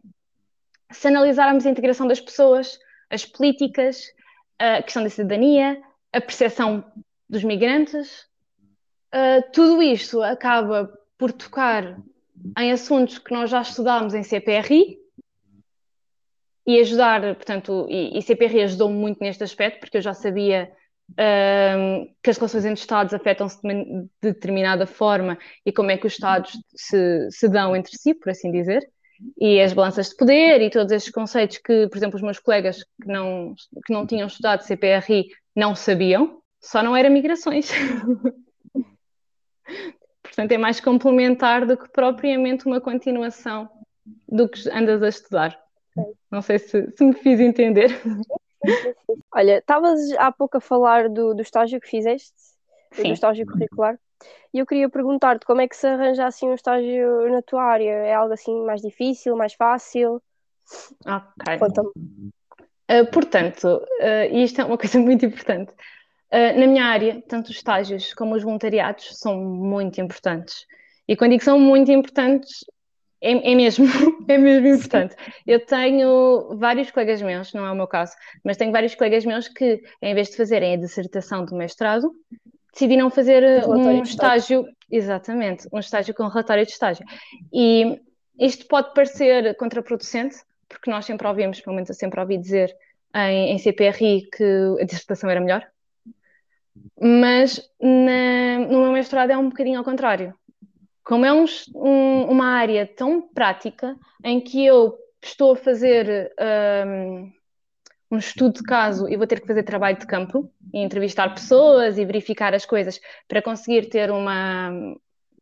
se 0.92 1.08
analisarmos 1.08 1.66
a 1.66 1.70
integração 1.70 2.08
das 2.08 2.20
pessoas, 2.20 2.80
as 3.10 3.26
políticas, 3.26 4.04
a 4.58 4.82
questão 4.82 5.04
da 5.04 5.10
cidadania, 5.10 5.82
a 6.12 6.20
percepção 6.20 6.84
dos 7.30 7.44
migrantes, 7.44 8.28
uh, 9.14 9.52
tudo 9.54 9.82
isto 9.82 10.22
acaba 10.22 10.92
por 11.18 11.32
tocar 11.32 11.98
em 12.58 12.72
assuntos 12.72 13.20
que 13.20 13.34
nós 13.34 13.50
já 13.50 13.62
estudámos 13.62 14.14
em 14.14 14.24
CPRI 14.24 14.98
e 16.66 16.80
ajudar, 16.80 17.22
portanto, 17.36 17.88
e, 17.90 18.18
e 18.18 18.22
CPRI 18.22 18.62
ajudou-me 18.62 18.96
muito 18.96 19.20
neste 19.20 19.44
aspecto, 19.44 19.80
porque 19.80 19.98
eu 19.98 20.02
já 20.02 20.14
sabia 20.14 20.72
uh, 21.12 22.16
que 22.24 22.30
as 22.30 22.38
relações 22.38 22.66
entre 22.66 22.82
Estados 22.82 23.14
afetam-se 23.14 23.60
de 23.62 24.10
determinada 24.22 24.88
forma 24.88 25.38
e 25.66 25.72
como 25.72 25.92
é 25.92 25.98
que 25.98 26.08
os 26.08 26.14
Estados 26.14 26.52
se, 26.76 27.30
se 27.30 27.48
dão 27.48 27.76
entre 27.76 27.96
si, 27.96 28.14
por 28.14 28.30
assim 28.30 28.52
dizer 28.52 28.90
e 29.38 29.60
as 29.62 29.74
balanças 29.74 30.10
de 30.10 30.16
poder 30.16 30.62
e 30.62 30.70
todos 30.70 30.92
estes 30.92 31.12
conceitos 31.12 31.58
que, 31.58 31.88
por 31.88 31.98
exemplo, 31.98 32.16
os 32.16 32.22
meus 32.22 32.40
colegas 32.40 32.84
que 33.02 33.08
não, 33.08 33.54
que 33.86 33.94
não 33.94 34.06
tinham 34.06 34.28
estudado 34.28 34.64
CPRI 34.64 35.30
não 35.56 35.76
sabiam, 35.76 36.42
só 36.62 36.84
não 36.84 36.96
era 36.96 37.10
migrações. 37.10 37.72
Portanto, 40.24 40.52
é 40.52 40.58
mais 40.58 40.80
complementar 40.80 41.66
do 41.66 41.76
que 41.76 41.90
propriamente 41.90 42.66
uma 42.66 42.80
continuação 42.80 43.70
do 44.28 44.48
que 44.48 44.70
andas 44.70 45.04
a 45.04 45.10
estudar. 45.10 45.60
Não 46.32 46.42
sei 46.42 46.60
se, 46.60 46.92
se 46.96 47.04
me 47.04 47.14
fiz 47.14 47.40
entender. 47.40 47.90
Olha, 49.34 49.58
estavas 49.58 50.00
há 50.18 50.32
pouco 50.32 50.58
a 50.58 50.62
falar 50.62 51.10
do, 51.10 51.34
do 51.34 51.42
estágio 51.42 51.80
que 51.80 51.90
fizeste, 51.90 52.34
Sim. 52.94 53.04
do 53.04 53.14
estágio 53.14 53.46
curricular. 53.46 53.98
E 54.54 54.60
eu 54.60 54.66
queria 54.66 54.90
perguntar-te 54.90 55.46
como 55.46 55.62
é 55.62 55.68
que 55.68 55.76
se 55.76 55.88
arranja 55.88 56.26
assim 56.26 56.48
um 56.48 56.56
estágio 56.56 57.30
na 57.32 57.42
tua 57.42 57.64
área? 57.64 57.92
É 57.92 58.14
algo 58.14 58.34
assim 58.34 58.66
mais 58.66 58.82
difícil, 58.82 59.36
mais 59.36 59.54
fácil? 59.54 60.22
Ok. 61.06 61.60
Conta-me. 61.60 61.92
Uh, 62.90 63.06
portanto, 63.12 63.66
uh, 63.68 64.36
isto 64.36 64.62
é 64.62 64.66
uma 64.66 64.78
coisa 64.78 65.00
muito 65.00 65.26
importante. 65.26 65.72
Uh, 66.32 66.60
na 66.60 66.68
minha 66.68 66.86
área, 66.86 67.24
tanto 67.28 67.50
os 67.50 67.58
estágios 67.58 68.14
como 68.14 68.36
os 68.36 68.44
voluntariados 68.44 69.18
são 69.20 69.38
muito 69.38 70.02
importantes. 70.02 70.66
E 71.08 71.16
quando 71.16 71.32
digo 71.32 71.40
que 71.40 71.46
são 71.46 71.60
muito 71.60 71.92
importantes, 71.92 72.66
é, 73.22 73.52
é, 73.52 73.56
mesmo, 73.56 73.86
é 74.28 74.38
mesmo 74.38 74.68
importante. 74.68 75.16
Eu 75.46 75.66
tenho 75.66 76.56
vários 76.58 76.90
colegas 76.92 77.22
meus, 77.22 77.54
não 77.54 77.66
é 77.66 77.72
o 77.72 77.76
meu 77.76 77.88
caso, 77.88 78.16
mas 78.44 78.58
tenho 78.58 78.72
vários 78.72 78.96
colegas 78.96 79.26
meus 79.26 79.48
que, 79.48 79.82
em 80.02 80.14
vez 80.14 80.30
de 80.30 80.38
fazerem 80.38 80.74
a 80.74 80.78
dissertação 80.78 81.46
do 81.46 81.56
mestrado, 81.56 82.12
decidiram 82.72 83.10
fazer 83.10 83.44
eh, 83.44 83.66
um 83.66 84.04
estágio, 84.04 84.66
exatamente, 84.90 85.68
um 85.72 85.80
estágio 85.80 86.14
com 86.14 86.28
relatório 86.28 86.66
de 86.66 86.72
estágio. 86.72 87.06
E 87.52 88.00
isto 88.40 88.68
pode 88.68 88.94
parecer 88.94 89.56
contraproducente, 89.56 90.38
porque 90.68 90.90
nós 90.90 91.06
sempre 91.06 91.28
ouvimos, 91.28 91.60
pelo 91.62 91.76
menos 91.76 91.90
eu 91.90 91.96
sempre 91.96 92.20
ouvi 92.20 92.38
dizer 92.38 92.76
em, 93.14 93.52
em 93.52 93.58
CPRI 93.58 94.30
que 94.32 94.78
a 94.80 94.86
dissertação 94.86 95.30
era 95.30 95.42
melhor, 95.42 95.66
mas 97.00 97.70
na, 97.80 98.60
no 98.60 98.82
meu 98.84 98.92
mestrado 98.92 99.32
é 99.32 99.38
um 99.38 99.50
bocadinho 99.50 99.80
ao 99.80 99.84
contrário. 99.84 100.34
Como 101.04 101.26
é 101.26 101.34
um, 101.34 101.46
um, 101.76 102.24
uma 102.26 102.50
área 102.50 102.86
tão 102.86 103.22
prática 103.22 103.98
em 104.24 104.40
que 104.40 104.64
eu 104.66 104.96
estou 105.22 105.54
a 105.54 105.56
fazer 105.56 106.32
um, 106.88 107.32
um 108.12 108.18
estudo 108.18 108.56
de 108.56 108.64
caso 108.64 109.08
e 109.08 109.16
vou 109.16 109.28
ter 109.28 109.40
que 109.40 109.48
fazer 109.48 109.64
trabalho 109.64 109.98
de 109.98 110.08
campo 110.08 110.52
e 110.74 110.80
entrevistar 110.80 111.34
pessoas 111.34 111.98
e 111.98 112.06
verificar 112.06 112.54
as 112.54 112.66
coisas 112.66 113.00
para 113.28 113.42
conseguir 113.42 113.90
ter 113.90 114.10
uma, 114.10 114.72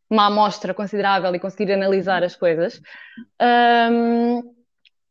uma 0.09 0.27
amostra 0.27 0.73
considerável 0.73 1.33
e 1.33 1.39
conseguir 1.39 1.71
analisar 1.71 2.23
as 2.23 2.35
coisas. 2.35 2.81
Um, 3.41 4.55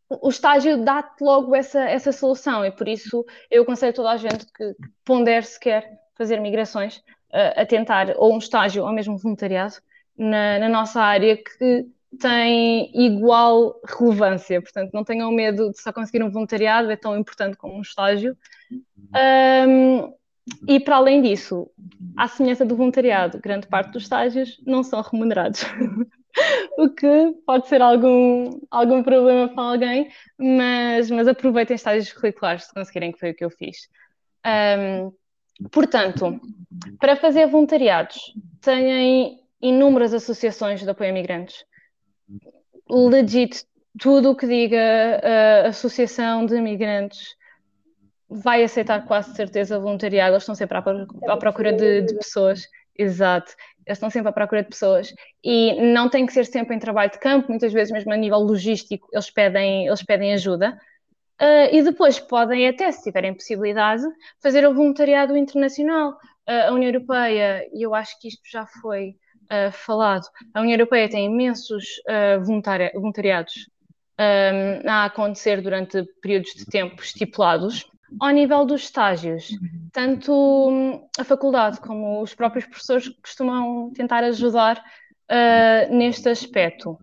o 0.09 0.29
estágio 0.29 0.85
dá-te 0.85 1.23
logo 1.23 1.55
essa, 1.55 1.81
essa 1.81 2.13
solução 2.13 2.65
e 2.65 2.71
por 2.71 2.87
isso 2.87 3.25
eu 3.51 3.63
aconselho 3.63 3.95
toda 3.95 4.11
a 4.11 4.17
gente 4.17 4.47
que, 4.53 4.77
pondere 5.05 5.45
se 5.45 5.59
quer 5.59 5.99
fazer 6.17 6.41
migrações 6.41 7.03
a 7.33 7.67
tentar 7.67 8.15
ou 8.17 8.35
um 8.35 8.39
estágio 8.39 8.85
ou 8.85 8.93
mesmo 8.93 9.19
voluntariado 9.19 9.75
na, 10.17 10.59
na 10.59 10.69
nossa 10.69 11.01
área 11.03 11.37
que 11.37 11.87
tem 12.19 12.91
igual 12.95 13.81
relevância, 13.85 14.61
portanto, 14.61 14.93
não 14.93 15.05
tenham 15.05 15.31
medo 15.31 15.71
de 15.71 15.81
só 15.81 15.93
conseguir 15.93 16.23
um 16.23 16.31
voluntariado, 16.31 16.91
é 16.91 16.97
tão 16.97 17.17
importante 17.19 17.57
como 17.57 17.75
um 17.75 17.83
estágio. 17.83 18.37
Um, 19.69 20.15
e 20.69 20.79
para 20.79 20.97
além 20.97 21.23
disso, 21.23 21.69
à 22.17 22.29
semelhança 22.29 22.65
do 22.65 22.77
voluntariado, 22.77 23.41
grande 23.41 23.67
parte 23.67 23.93
dos 23.93 24.05
estágios 24.05 24.61
não 24.65 24.83
são 24.83 25.01
remunerados. 25.03 25.65
o 26.79 26.89
que 26.91 27.35
pode 27.45 27.67
ser 27.69 27.83
algum, 27.83 28.61
algum 28.71 29.03
problema 29.03 29.49
para 29.49 29.65
alguém, 29.65 30.11
mas, 30.39 31.11
mas 31.11 31.27
aproveitem 31.27 31.75
estágios 31.75 32.13
curriculares 32.13 32.65
se 32.65 32.75
conseguirem, 32.75 33.13
que 33.13 33.19
foi 33.19 33.31
o 33.31 33.35
que 33.35 33.45
eu 33.45 33.51
fiz. 33.51 33.89
Um, 34.47 35.13
portanto, 35.71 36.41
para 37.01 37.17
fazer 37.17 37.47
voluntariados, 37.47 38.19
têm 38.61 39.41
inúmeras 39.61 40.15
associações 40.15 40.83
de 40.83 40.91
apoio 40.91 41.09
a 41.09 41.13
imigrantes 41.13 41.65
legit, 42.89 43.65
tudo 43.99 44.31
o 44.31 44.37
que 44.37 44.47
diga 44.47 45.21
a 45.65 45.69
Associação 45.69 46.47
de 46.47 46.57
Imigrantes 46.57 47.37
vai 48.29 48.63
aceitar 48.63 49.07
quase 49.07 49.35
certeza 49.35 49.79
voluntariado, 49.79 50.33
eles 50.33 50.43
estão 50.43 50.55
sempre 50.55 50.77
à, 50.79 50.85
à 51.33 51.37
procura 51.37 51.73
de, 51.73 52.03
de, 52.03 52.15
pessoas, 52.17 52.63
exato, 52.97 53.55
eles 53.87 53.97
estão 53.99 54.11
sempre 54.11 54.31
à 54.31 54.33
procura 54.33 54.63
de 54.63 54.69
pessoas. 54.69 55.15
E 55.45 55.81
não 55.93 56.09
tem 56.09 56.27
que 56.27 56.33
ser 56.33 56.45
sempre 56.45 56.75
em 56.75 56.79
trabalho 56.79 57.11
de 57.11 57.21
campo, 57.21 57.49
muitas 57.49 57.73
vezes 57.73 57.93
mesmo 57.93 58.13
a 58.13 58.17
nível 58.17 58.39
logístico 58.39 59.09
eles 59.13 59.31
pedem, 59.31 59.87
eles 59.87 60.03
pedem 60.03 60.35
ajuda. 60.35 60.79
Uh, 61.41 61.69
e 61.71 61.83
depois 61.83 62.19
podem 62.19 62.67
até, 62.67 62.91
se 62.91 63.03
tiverem 63.03 63.35
possibilidade, 63.35 64.03
fazer 64.43 64.67
o 64.67 64.75
voluntariado 64.75 65.37
internacional. 65.37 66.13
Uh, 66.49 66.69
a 66.69 66.73
União 66.73 66.91
Europeia, 66.91 67.69
e 67.73 67.83
eu 67.83 67.95
acho 67.95 68.19
que 68.21 68.29
isto 68.29 68.43
já 68.51 68.67
foi 68.81 69.17
uh, 69.51 69.73
falado. 69.73 70.27
A 70.55 70.61
União 70.61 70.75
Europeia 70.75 71.09
tem 71.09 71.27
imensos 71.27 71.85
uh, 72.09 72.45
voluntari 72.45 72.91
voluntariados 72.95 73.69
ehm, 74.19 74.87
a 74.89 75.05
acontecer 75.05 75.61
durante 75.61 76.05
períodos 76.21 76.53
de 76.55 76.67
tempo 76.67 77.03
estipulados. 77.03 77.87
Ao 78.21 78.31
nível 78.31 78.65
dos 78.65 78.83
estágios, 78.83 79.49
tanto 79.93 80.33
hum, 80.33 81.07
a 81.19 81.25
faculdade 81.25 81.81
como 81.81 82.23
os 82.23 82.35
próprios 82.35 82.65
professores 82.65 83.09
costumam 83.09 83.91
tentar 83.93 84.23
ajudar 84.25 84.79
uh, 84.79 85.95
neste 85.95 86.29
aspecto. 86.29 86.99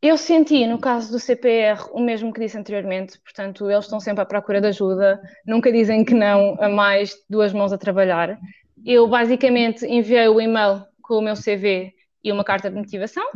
Eu 0.00 0.16
senti, 0.16 0.66
no 0.66 0.80
caso 0.80 1.12
do 1.12 1.20
CPR, 1.20 1.88
o 1.92 2.00
mesmo 2.00 2.32
que 2.32 2.40
disse 2.40 2.58
anteriormente, 2.58 3.20
portanto, 3.20 3.70
eles 3.70 3.84
estão 3.84 4.00
sempre 4.00 4.22
à 4.22 4.26
procura 4.26 4.60
de 4.60 4.66
ajuda, 4.66 5.20
nunca 5.46 5.70
dizem 5.70 6.04
que 6.04 6.12
não 6.12 6.56
a 6.60 6.68
mais 6.68 7.14
duas 7.30 7.52
mãos 7.52 7.72
a 7.72 7.78
trabalhar. 7.78 8.36
Eu, 8.84 9.06
basicamente, 9.06 9.86
enviei 9.86 10.26
o 10.26 10.40
e-mail 10.40 10.82
com 11.02 11.18
o 11.18 11.22
meu 11.22 11.34
CV 11.34 11.94
e 12.22 12.32
uma 12.32 12.44
carta 12.44 12.70
de 12.70 12.76
motivação. 12.76 13.26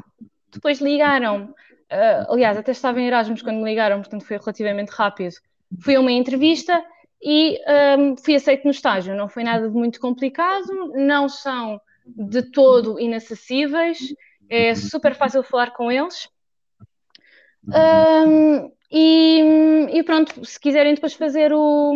Depois 0.50 0.80
ligaram, 0.80 1.54
uh, 1.92 2.32
aliás, 2.32 2.56
até 2.56 2.72
estava 2.72 3.00
em 3.00 3.06
Erasmus 3.06 3.42
quando 3.42 3.58
me 3.58 3.64
ligaram, 3.64 4.00
portanto 4.00 4.24
foi 4.24 4.38
relativamente 4.38 4.90
rápido. 4.90 5.34
Fui 5.80 5.96
a 5.96 6.00
uma 6.00 6.12
entrevista 6.12 6.82
e 7.20 7.58
um, 7.98 8.12
ah, 8.12 8.16
fui 8.24 8.36
aceito 8.36 8.64
no 8.64 8.70
estágio. 8.70 9.16
Não 9.16 9.28
foi 9.28 9.42
nada 9.42 9.68
de 9.68 9.74
muito 9.74 10.00
complicado, 10.00 10.92
não 10.94 11.28
são 11.28 11.80
de 12.06 12.42
todo 12.50 13.00
inacessíveis, 13.00 13.98
é 14.48 14.74
super 14.74 15.14
fácil 15.14 15.42
falar 15.42 15.72
com 15.72 15.90
eles. 15.90 16.28
Um, 17.66 18.70
E, 18.90 19.88
e, 19.92 20.02
pronto, 20.04 20.44
se 20.44 20.60
quiserem 20.60 20.94
depois 20.94 21.14
fazer 21.14 21.52
o, 21.52 21.92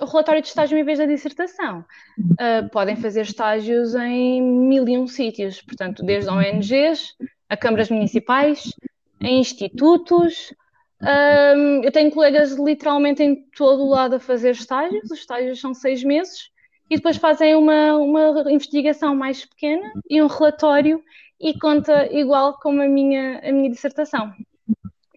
o, 0.00 0.04
relatório 0.04 0.40
de 0.40 0.48
estágio 0.48 0.78
em 0.78 0.84
vez 0.84 0.98
da 0.98 1.06
dissertação, 1.06 1.84
uh, 2.18 2.68
podem 2.70 2.94
fazer 2.96 3.22
estágios 3.22 3.94
em 3.94 4.40
mil 4.40 4.88
e 4.88 4.96
um 4.96 5.06
sítios, 5.06 5.60
portanto, 5.60 6.04
desde 6.04 6.30
ONGs, 6.30 7.16
a 7.48 7.56
câmaras 7.56 7.90
municipais, 7.90 8.72
em 9.20 9.40
institutos. 9.40 10.54
Um, 11.02 11.82
eu 11.82 11.90
tenho 11.90 12.10
colegas 12.10 12.52
literalmente 12.52 13.22
em 13.22 13.34
todo 13.56 13.82
o 13.82 13.88
lado 13.88 14.16
a 14.16 14.20
fazer 14.20 14.50
estágios, 14.50 15.10
os 15.10 15.18
estágios 15.18 15.60
são 15.60 15.74
seis 15.74 16.04
meses, 16.04 16.50
e 16.88 16.96
depois 16.96 17.16
fazem 17.16 17.54
uma, 17.54 17.96
uma 17.96 18.52
investigação 18.52 19.16
mais 19.16 19.44
pequena 19.44 19.92
e 20.08 20.22
um 20.22 20.26
relatório 20.26 21.02
e 21.40 21.58
conta 21.58 22.06
igual 22.12 22.58
como 22.58 22.82
a 22.82 22.88
minha, 22.88 23.40
a 23.42 23.50
minha 23.50 23.70
dissertação. 23.70 24.32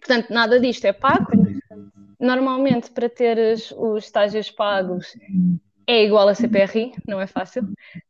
Portanto, 0.04 0.30
nada 0.30 0.60
disto 0.60 0.84
é 0.84 0.92
pago. 0.92 1.32
Normalmente, 2.20 2.90
para 2.90 3.08
ter 3.08 3.38
os 3.76 4.04
estágios 4.04 4.50
pagos, 4.50 5.16
é 5.86 6.04
igual 6.04 6.28
a 6.28 6.34
CPRI, 6.34 6.92
não 7.08 7.20
é 7.20 7.26
fácil. 7.26 7.62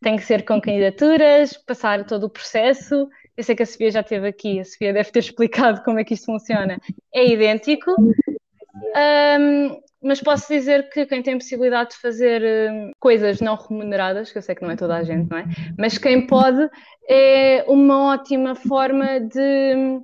Tem 0.03 0.17
que 0.17 0.25
ser 0.25 0.45
com 0.45 0.61
candidaturas, 0.61 1.53
passar 1.57 2.05
todo 2.05 2.25
o 2.25 2.31
processo. 2.31 3.09
Eu 3.37 3.45
sei 3.45 3.55
que 3.55 3.63
a 3.63 3.67
Sofia 3.67 3.91
já 3.93 4.01
esteve 4.01 4.29
aqui, 4.29 4.61
a 4.61 4.65
Sofia 4.65 4.93
deve 4.93 5.11
ter 5.11 5.21
explicado 5.21 5.83
como 5.85 5.99
é 5.99 6.05
que 6.05 6.15
isto 6.15 6.27
funciona. 6.27 6.79
É 7.13 7.27
idêntico. 7.27 7.91
Um, 7.91 9.81
mas 10.03 10.21
posso 10.21 10.53
dizer 10.53 10.91
que 10.91 11.07
quem 11.07 11.23
tem 11.23 11.39
possibilidade 11.39 11.91
de 11.91 11.97
fazer 11.97 12.43
um, 12.71 12.91
coisas 13.01 13.41
não 13.41 13.57
remuneradas, 13.57 14.31
que 14.31 14.39
eu 14.39 14.43
sei 14.43 14.55
que 14.55 14.63
não 14.63 14.71
é 14.71 14.77
toda 14.77 14.97
a 14.97 15.03
gente, 15.03 15.31
não 15.31 15.39
é? 15.39 15.45
Mas 15.79 15.97
quem 15.97 16.27
pode, 16.27 16.69
é 17.09 17.65
uma 17.67 18.13
ótima 18.13 18.55
forma 18.55 19.21
de 19.21 20.01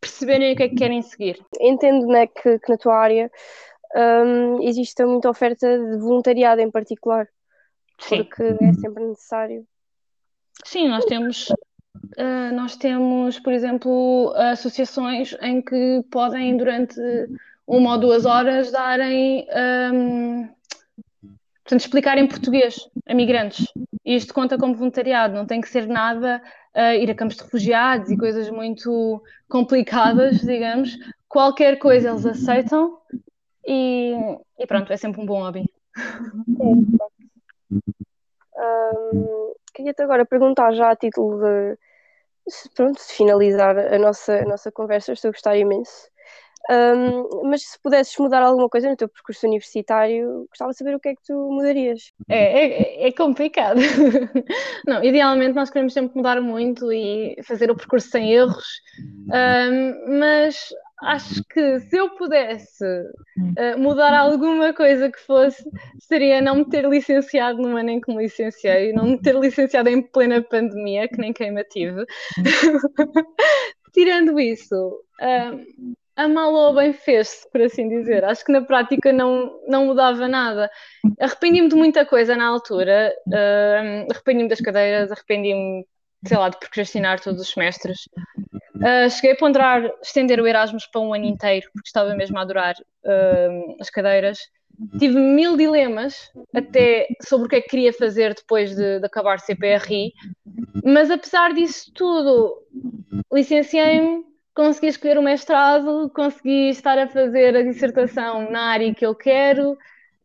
perceberem 0.00 0.52
o 0.52 0.56
que 0.56 0.62
é 0.62 0.68
que 0.68 0.76
querem 0.76 1.02
seguir. 1.02 1.38
Entendo 1.60 2.06
né, 2.06 2.26
que, 2.26 2.58
que 2.58 2.70
na 2.70 2.76
tua 2.76 2.96
área 2.96 3.30
um, 3.94 4.62
existe 4.62 5.04
muita 5.04 5.30
oferta 5.30 5.66
de 5.78 5.98
voluntariado 5.98 6.60
em 6.60 6.70
particular, 6.70 7.28
Sim. 7.98 8.24
porque 8.24 8.42
é 8.42 8.72
sempre 8.74 9.04
necessário. 9.04 9.66
Sim, 10.64 10.88
nós 10.88 11.04
temos 11.04 11.48
Uh, 12.18 12.54
nós 12.54 12.76
temos, 12.76 13.38
por 13.40 13.52
exemplo, 13.52 14.32
associações 14.36 15.34
em 15.40 15.60
que 15.60 16.02
podem, 16.10 16.56
durante 16.56 17.00
uma 17.66 17.92
ou 17.92 17.98
duas 17.98 18.24
horas, 18.24 18.70
darem, 18.70 19.46
um, 19.92 20.48
portanto, 21.62 21.80
explicar 21.80 22.16
em 22.16 22.26
português 22.26 22.88
a 23.06 23.14
migrantes. 23.14 23.72
Isto 24.04 24.34
conta 24.34 24.58
como 24.58 24.74
voluntariado, 24.74 25.34
não 25.34 25.46
tem 25.46 25.60
que 25.60 25.68
ser 25.68 25.86
nada 25.86 26.42
uh, 26.74 26.92
ir 27.00 27.10
a 27.10 27.14
campos 27.14 27.36
de 27.36 27.44
refugiados 27.44 28.10
e 28.10 28.16
coisas 28.16 28.50
muito 28.50 29.22
complicadas, 29.48 30.40
digamos. 30.40 30.96
Qualquer 31.28 31.78
coisa 31.78 32.10
eles 32.10 32.26
aceitam 32.26 32.98
e, 33.66 34.14
e 34.58 34.66
pronto, 34.66 34.92
é 34.92 34.96
sempre 34.96 35.20
um 35.20 35.26
bom 35.26 35.40
hobby. 35.40 35.64
Um, 38.58 39.54
Queria-te 39.76 40.02
agora 40.02 40.24
perguntar, 40.24 40.72
já 40.72 40.90
a 40.90 40.96
título 40.96 41.38
de, 41.38 41.78
pronto, 42.74 42.96
de 42.96 43.12
finalizar 43.12 43.76
a 43.76 43.98
nossa, 43.98 44.38
a 44.38 44.44
nossa 44.44 44.72
conversa, 44.72 45.12
estou 45.12 45.28
a 45.28 45.32
gostar 45.32 45.56
imenso. 45.56 46.08
Um, 46.68 47.48
mas 47.48 47.62
se 47.62 47.78
pudesses 47.80 48.16
mudar 48.18 48.42
alguma 48.42 48.68
coisa 48.68 48.90
no 48.90 48.96
teu 48.96 49.08
percurso 49.08 49.46
universitário, 49.46 50.46
gostava 50.48 50.72
de 50.72 50.78
saber 50.78 50.96
o 50.96 51.00
que 51.00 51.10
é 51.10 51.14
que 51.14 51.22
tu 51.24 51.32
mudarias. 51.50 52.12
É, 52.28 53.04
é, 53.04 53.08
é 53.08 53.12
complicado. 53.12 53.78
Não, 54.86 55.02
idealmente 55.02 55.54
nós 55.54 55.70
queremos 55.70 55.92
sempre 55.92 56.16
mudar 56.16 56.40
muito 56.40 56.92
e 56.92 57.36
fazer 57.44 57.70
o 57.70 57.76
percurso 57.76 58.08
sem 58.08 58.32
erros, 58.32 58.80
um, 59.00 60.18
mas 60.18 60.68
acho 61.02 61.42
que 61.50 61.80
se 61.80 61.96
eu 61.96 62.10
pudesse 62.16 62.84
uh, 62.84 63.78
mudar 63.78 64.14
alguma 64.18 64.72
coisa 64.72 65.10
que 65.10 65.20
fosse, 65.20 65.62
seria 66.00 66.40
não 66.40 66.56
me 66.56 66.68
ter 66.68 66.88
licenciado 66.88 67.60
no 67.60 67.76
ano 67.76 67.90
em 67.90 68.00
que 68.00 68.12
me 68.12 68.24
licenciei, 68.24 68.92
não 68.92 69.06
me 69.06 69.20
ter 69.20 69.34
licenciado 69.36 69.88
em 69.88 70.02
plena 70.02 70.42
pandemia, 70.42 71.08
que 71.08 71.18
nem 71.18 71.32
queima 71.32 71.62
tive. 71.64 72.04
Tirando 73.92 74.38
isso, 74.40 75.00
a 76.16 76.26
mal 76.26 76.52
ou 76.52 76.74
bem 76.74 76.94
fez-se, 76.94 77.48
por 77.50 77.60
assim 77.60 77.88
dizer. 77.88 78.24
Acho 78.24 78.44
que 78.44 78.50
na 78.50 78.62
prática 78.62 79.12
não, 79.12 79.60
não 79.68 79.86
mudava 79.86 80.26
nada. 80.26 80.70
Arrependi-me 81.20 81.68
de 81.68 81.76
muita 81.76 82.06
coisa 82.06 82.34
na 82.34 82.46
altura. 82.46 83.12
Uh, 83.28 84.10
arrependi-me 84.10 84.48
das 84.48 84.60
cadeiras, 84.60 85.12
arrependi-me, 85.12 85.86
sei 86.26 86.38
lá, 86.38 86.48
de 86.48 86.58
procrastinar 86.58 87.20
todos 87.20 87.42
os 87.42 87.50
semestres. 87.50 88.08
Uh, 88.76 89.10
cheguei 89.10 89.32
a 89.32 89.36
ponderar 89.36 89.90
estender 90.02 90.40
o 90.40 90.46
Erasmus 90.46 90.86
para 90.86 91.02
um 91.02 91.12
ano 91.12 91.26
inteiro, 91.26 91.68
porque 91.72 91.88
estava 91.88 92.14
mesmo 92.14 92.38
a 92.38 92.42
adorar 92.42 92.74
uh, 92.74 93.76
as 93.78 93.90
cadeiras. 93.90 94.38
Tive 94.98 95.18
mil 95.18 95.56
dilemas 95.56 96.30
até 96.54 97.06
sobre 97.22 97.46
o 97.46 97.48
que 97.48 97.56
é 97.56 97.60
que 97.60 97.68
queria 97.68 97.92
fazer 97.92 98.34
depois 98.34 98.74
de, 98.74 99.00
de 99.00 99.06
acabar 99.06 99.40
CPRI, 99.40 100.12
mas 100.84 101.10
apesar 101.10 101.54
disso 101.54 101.90
tudo, 101.94 102.62
licenciei-me 103.32 104.22
consegui 104.56 104.86
escolher 104.86 105.18
o 105.18 105.22
mestrado, 105.22 106.10
consegui 106.14 106.70
estar 106.70 106.98
a 106.98 107.06
fazer 107.06 107.54
a 107.54 107.62
dissertação 107.62 108.50
na 108.50 108.62
área 108.62 108.94
que 108.94 109.04
eu 109.04 109.14
quero 109.14 109.76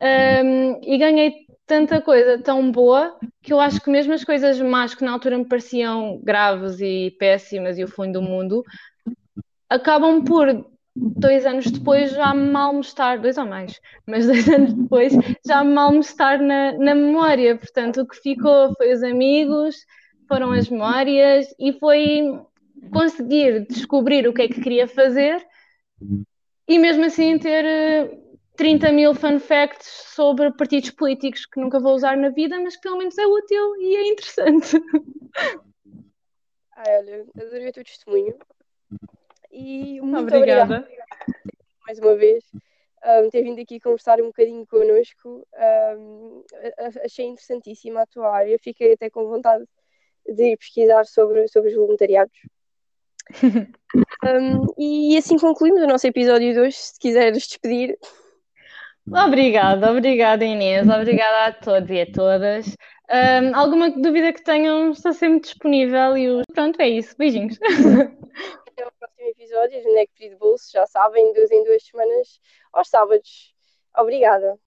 um, 0.01 0.79
e 0.81 0.97
ganhei 0.97 1.45
tanta 1.67 2.01
coisa 2.01 2.41
tão 2.41 2.71
boa 2.71 3.17
que 3.43 3.51
eu 3.51 3.59
acho 3.59 3.81
que 3.81 3.89
mesmo 3.89 4.13
as 4.13 4.23
coisas 4.23 4.59
más 4.61 4.95
que 4.95 5.03
na 5.03 5.11
altura 5.11 5.37
me 5.37 5.45
pareciam 5.45 6.19
graves 6.23 6.79
e 6.79 7.13
péssimas 7.19 7.77
e 7.77 7.83
o 7.83 7.89
fim 7.89 8.09
do 8.09 8.21
mundo 8.21 8.63
acabam 9.69 10.23
por 10.23 10.65
dois 10.95 11.45
anos 11.45 11.69
depois 11.69 12.11
já 12.11 12.33
mal 12.33 12.73
me 12.73 12.81
estar, 12.81 13.19
dois 13.19 13.37
ou 13.37 13.45
mais, 13.45 13.81
mas 14.07 14.25
dois 14.27 14.47
anos 14.47 14.73
depois 14.73 15.13
já 15.45 15.61
mal 15.61 15.91
me 15.91 15.99
estar 15.99 16.39
na, 16.39 16.71
na 16.73 16.95
memória. 16.95 17.57
Portanto, 17.57 18.01
o 18.01 18.07
que 18.07 18.15
ficou 18.15 18.73
foi 18.75 18.93
os 18.93 19.03
amigos, 19.03 19.75
foram 20.27 20.51
as 20.51 20.69
memórias 20.69 21.47
e 21.59 21.73
foi 21.73 22.41
conseguir 22.89 23.65
descobrir 23.67 24.27
o 24.27 24.33
que 24.33 24.43
é 24.43 24.47
que 24.47 24.61
queria 24.61 24.87
fazer 24.87 25.45
e 26.67 26.79
mesmo 26.79 27.05
assim 27.05 27.37
ter 27.37 27.65
30 28.55 28.87
eh, 28.87 28.91
mil 28.91 29.13
fun 29.13 29.39
facts 29.39 29.87
sobre 30.15 30.51
partidos 30.51 30.91
políticos 30.91 31.45
que 31.45 31.59
nunca 31.59 31.79
vou 31.79 31.93
usar 31.93 32.17
na 32.17 32.29
vida, 32.29 32.59
mas 32.59 32.75
que 32.75 32.81
pelo 32.81 32.97
menos 32.97 33.17
é 33.17 33.25
útil 33.25 33.75
e 33.77 33.95
é 33.95 34.07
interessante. 34.07 34.77
Ai, 36.75 36.97
olha, 36.97 37.25
adorei 37.37 37.69
o 37.69 37.73
teu 37.73 37.83
testemunho. 37.83 38.35
E 39.51 39.99
muito 40.01 40.35
obrigada. 40.35 40.77
obrigada 40.77 41.01
mais 41.85 41.99
uma 41.99 42.15
vez 42.15 42.45
um, 43.03 43.29
ter 43.29 43.43
vindo 43.43 43.59
aqui 43.59 43.79
conversar 43.79 44.21
um 44.21 44.27
bocadinho 44.27 44.65
connosco. 44.65 45.45
Um, 45.97 46.43
achei 47.03 47.25
interessantíssima 47.25 48.01
a 48.01 48.05
tua 48.05 48.33
área, 48.33 48.57
fiquei 48.59 48.93
até 48.93 49.09
com 49.09 49.27
vontade 49.27 49.65
de 50.25 50.51
ir 50.51 50.57
pesquisar 50.57 51.05
sobre, 51.05 51.47
sobre 51.47 51.69
os 51.69 51.75
voluntariados 51.75 52.37
um, 54.25 54.65
e 54.77 55.17
assim 55.17 55.37
concluímos 55.37 55.81
o 55.81 55.87
nosso 55.87 56.07
episódio 56.07 56.53
de 56.53 56.59
hoje. 56.59 56.77
Se 56.77 56.99
quiseres 56.99 57.37
despedir. 57.47 57.97
Obrigada, 59.07 59.91
obrigada 59.91 60.45
Inês, 60.45 60.87
obrigada 60.87 61.47
a 61.47 61.51
todos 61.51 61.89
e 61.89 62.01
a 62.01 62.11
todas. 62.11 62.77
Um, 63.09 63.55
alguma 63.55 63.89
dúvida 63.89 64.31
que 64.31 64.43
tenham, 64.43 64.91
estou 64.91 65.11
sempre 65.11 65.41
disponível 65.41 66.17
e 66.17 66.29
o... 66.29 66.41
pronto, 66.53 66.79
é 66.79 66.87
isso. 66.87 67.15
Beijinhos. 67.17 67.59
Até 67.61 68.87
o 68.87 68.91
próximo 68.97 69.27
episódio 69.27 69.83
do 69.83 69.93
Neck 69.93 70.11
de 70.17 70.35
Bolso, 70.37 70.71
já 70.71 70.85
sabem, 70.85 71.33
duas 71.33 71.51
em 71.51 71.63
duas 71.65 71.83
semanas, 71.83 72.39
aos 72.71 72.87
sábados. 72.87 73.53
Obrigada. 73.97 74.57